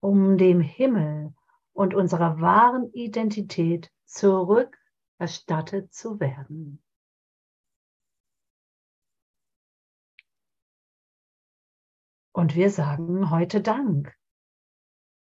um 0.00 0.36
dem 0.38 0.60
Himmel 0.60 1.34
und 1.72 1.94
unserer 1.94 2.40
wahren 2.40 2.92
Identität 2.92 3.90
zurückerstattet 4.04 5.92
zu 5.92 6.20
werden. 6.20 6.82
Und 12.32 12.54
wir 12.56 12.70
sagen 12.70 13.30
heute 13.30 13.60
Dank, 13.60 14.14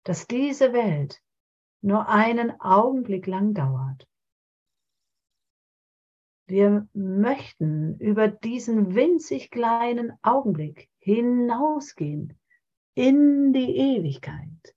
dass 0.04 0.26
diese 0.26 0.72
Welt 0.72 1.22
nur 1.80 2.08
einen 2.08 2.60
Augenblick 2.60 3.26
lang 3.26 3.54
dauert. 3.54 4.08
Wir 6.48 6.88
möchten 6.94 7.98
über 7.98 8.26
diesen 8.26 8.94
winzig 8.94 9.50
kleinen 9.50 10.12
Augenblick 10.22 10.88
hinausgehen 10.98 12.38
in 12.94 13.52
die 13.52 13.76
Ewigkeit. 13.76 14.74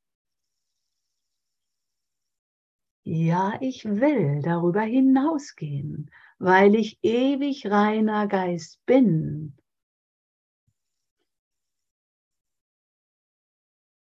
Ja, 3.03 3.57
ich 3.61 3.85
will 3.85 4.41
darüber 4.41 4.81
hinausgehen, 4.81 6.11
weil 6.39 6.75
ich 6.75 6.99
ewig 7.03 7.65
reiner 7.67 8.27
Geist 8.27 8.85
bin. 8.85 9.55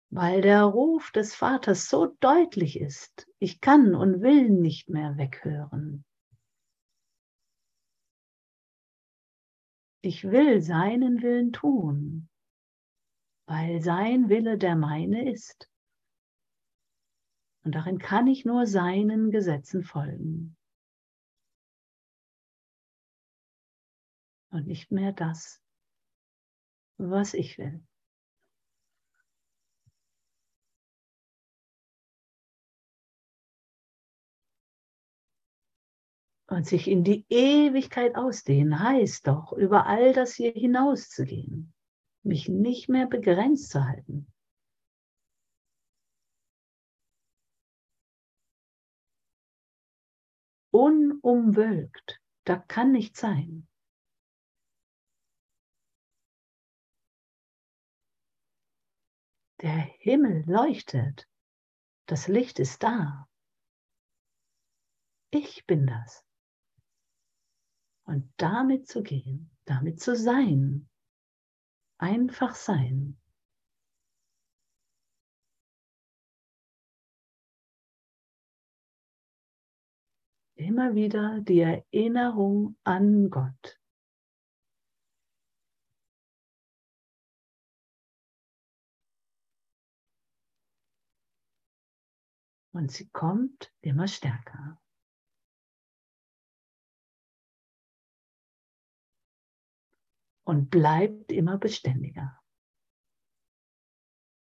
Weil 0.09 0.41
der 0.41 0.63
Ruf 0.65 1.11
des 1.11 1.33
Vaters 1.33 1.87
so 1.87 2.07
deutlich 2.19 2.77
ist, 2.77 3.25
ich 3.39 3.61
kann 3.61 3.95
und 3.95 4.21
will 4.21 4.49
nicht 4.49 4.89
mehr 4.89 5.17
weghören. 5.17 6.03
Ich 10.05 10.25
will 10.25 10.61
seinen 10.61 11.21
Willen 11.21 11.53
tun, 11.53 12.27
weil 13.47 13.81
sein 13.81 14.27
Wille 14.27 14.57
der 14.57 14.75
meine 14.75 15.31
ist. 15.31 15.69
Und 17.63 17.75
darin 17.75 17.99
kann 17.99 18.27
ich 18.27 18.43
nur 18.43 18.67
seinen 18.67 19.31
Gesetzen 19.31 19.81
folgen. 19.81 20.57
Und 24.51 24.67
nicht 24.67 24.91
mehr 24.91 25.13
das, 25.13 25.61
was 26.97 27.33
ich 27.33 27.57
will. 27.57 27.81
Und 36.53 36.67
sich 36.67 36.87
in 36.87 37.03
die 37.03 37.25
Ewigkeit 37.29 38.15
ausdehnen 38.15 38.79
heißt 38.79 39.25
doch, 39.25 39.53
über 39.53 39.87
all 39.87 40.13
das 40.13 40.35
hier 40.35 40.51
hinauszugehen, 40.51 41.73
mich 42.21 42.47
nicht 42.47 42.89
mehr 42.89 43.07
begrenzt 43.07 43.71
zu 43.71 43.83
halten. 43.83 44.31
Unumwölkt, 50.69 52.21
da 52.43 52.57
kann 52.57 52.91
nicht 52.91 53.17
sein. 53.17 53.67
Der 59.59 59.89
Himmel 59.97 60.43
leuchtet, 60.45 61.27
das 62.05 62.27
Licht 62.27 62.59
ist 62.59 62.83
da. 62.83 63.27
Ich 65.31 65.65
bin 65.65 65.87
das. 65.87 66.22
Und 68.05 68.33
damit 68.37 68.87
zu 68.87 69.01
gehen, 69.01 69.49
damit 69.65 70.01
zu 70.01 70.15
sein, 70.15 70.89
einfach 71.97 72.53
sein. 72.53 73.17
Immer 80.55 80.95
wieder 80.95 81.41
die 81.41 81.59
Erinnerung 81.59 82.77
an 82.83 83.29
Gott. 83.29 83.79
Und 92.73 92.91
sie 92.91 93.07
kommt 93.09 93.71
immer 93.81 94.07
stärker. 94.07 94.82
Und 100.43 100.69
bleibt 100.69 101.31
immer 101.31 101.57
beständiger. 101.57 102.39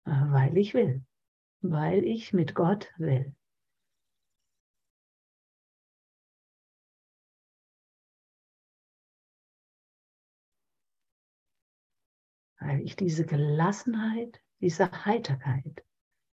Äh, 0.06 0.10
weil 0.10 0.56
ich 0.56 0.74
will, 0.74 1.04
weil 1.60 2.04
ich 2.04 2.32
mit 2.32 2.54
Gott 2.54 2.92
will. 2.98 3.34
Weil 12.58 12.80
ich 12.82 12.96
diese 12.96 13.26
Gelassenheit, 13.26 14.40
diese 14.60 15.04
Heiterkeit, 15.04 15.84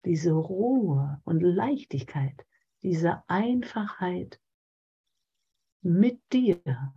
diese 0.04 0.32
Ruhe 0.32 1.20
und 1.24 1.40
Leichtigkeit, 1.40 2.46
diese 2.82 3.22
Einfachheit 3.28 4.40
mit 5.82 6.20
dir, 6.32 6.94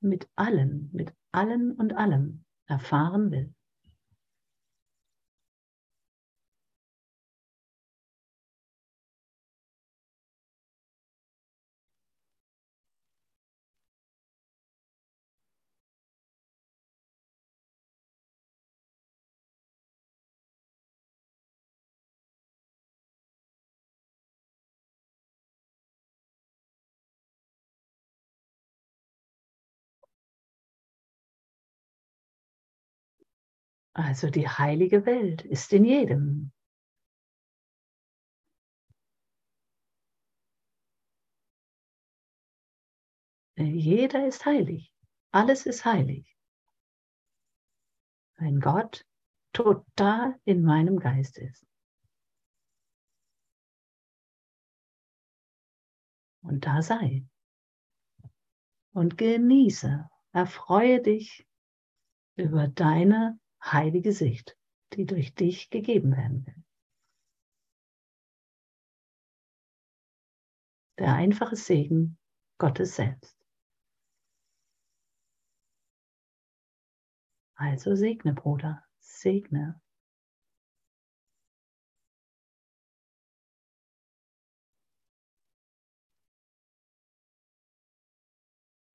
mit 0.00 0.28
allen, 0.36 0.90
mit 0.92 1.14
allen 1.32 1.72
und 1.72 1.96
allem 1.96 2.44
erfahren 2.66 3.30
will. 3.30 3.54
Also 33.92 34.30
die 34.30 34.48
heilige 34.48 35.04
Welt 35.04 35.42
ist 35.42 35.72
in 35.72 35.84
jedem. 35.84 36.52
Jeder 43.56 44.26
ist 44.26 44.46
heilig. 44.46 44.92
Alles 45.32 45.66
ist 45.66 45.84
heilig. 45.84 46.34
Wenn 48.36 48.60
Gott 48.60 49.04
total 49.52 50.40
in 50.44 50.62
meinem 50.62 50.98
Geist 50.98 51.36
ist. 51.36 51.66
Und 56.42 56.64
da 56.64 56.80
sei. 56.80 57.26
Und 58.92 59.18
genieße, 59.18 60.08
erfreue 60.32 61.02
dich 61.02 61.46
über 62.36 62.66
deine 62.66 63.38
heilige 63.62 64.12
Sicht, 64.12 64.56
die 64.94 65.06
durch 65.06 65.34
dich 65.34 65.70
gegeben 65.70 66.12
werden 66.16 66.46
will. 66.46 66.64
Der 70.98 71.14
einfache 71.14 71.56
Segen 71.56 72.18
Gottes 72.58 72.96
selbst. 72.96 73.36
Also 77.56 77.94
segne, 77.94 78.32
Bruder, 78.32 78.82
segne. 79.00 79.80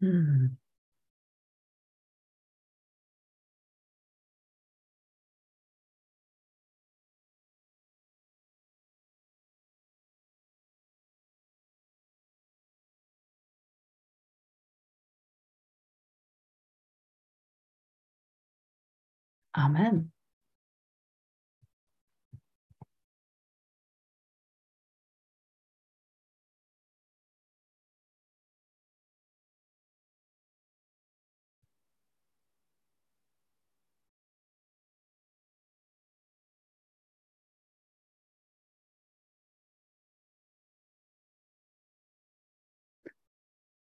Hm. 0.01 0.57
Amen. 19.55 20.11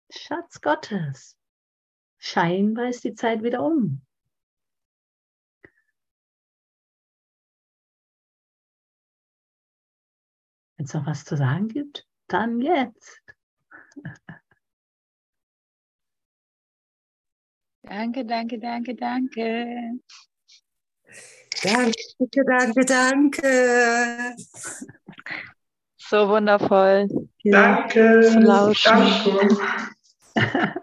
Schatz 0.09 0.61
Gottes. 0.61 1.37
Scheinbar 2.19 2.89
ist 2.89 3.03
die 3.03 3.15
Zeit 3.15 3.43
wieder 3.43 3.63
um. 3.63 4.04
Wenn 10.77 10.85
es 10.85 10.93
noch 10.93 11.05
was 11.05 11.23
zu 11.25 11.37
sagen 11.37 11.67
gibt, 11.67 12.05
dann 12.27 12.59
jetzt. 12.59 13.21
Danke, 17.83 18.25
danke, 18.25 18.57
danke, 18.59 18.95
danke. 18.95 19.99
Danke, 21.63 22.43
danke, 22.45 22.85
danke. 22.85 24.35
So 25.97 26.27
wundervoll. 26.29 27.07
Danke. 27.43 28.21
Zu 28.31 28.39
lauschen. 28.39 28.91
Danke. 30.35 30.81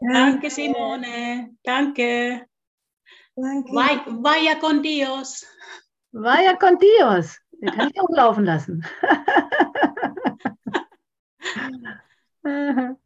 Danke, 0.00 0.50
Simone. 0.50 1.56
Danke. 1.64 2.46
Danke. 3.34 3.72
Vai- 3.72 4.04
Vaya 4.22 4.58
con 4.60 4.82
Dios. 4.82 5.44
Vaya 6.12 6.56
con 6.56 6.78
Dios. 6.78 7.36
Den 7.60 7.70
kann 7.70 7.90
ich 7.92 8.00
auch 8.00 8.08
laufen 8.10 8.44
lassen. 8.44 8.84
ja, 12.44 12.96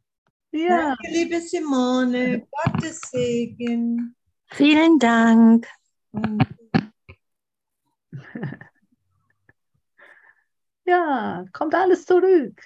Danke, 0.52 1.08
liebe 1.10 1.40
Simone. 1.40 2.46
Gottes 2.50 3.00
Segen. 3.10 4.14
Vielen 4.46 4.98
Dank. 4.98 5.66
ja, 10.84 11.44
kommt 11.52 11.74
alles 11.74 12.04
zurück. 12.04 12.60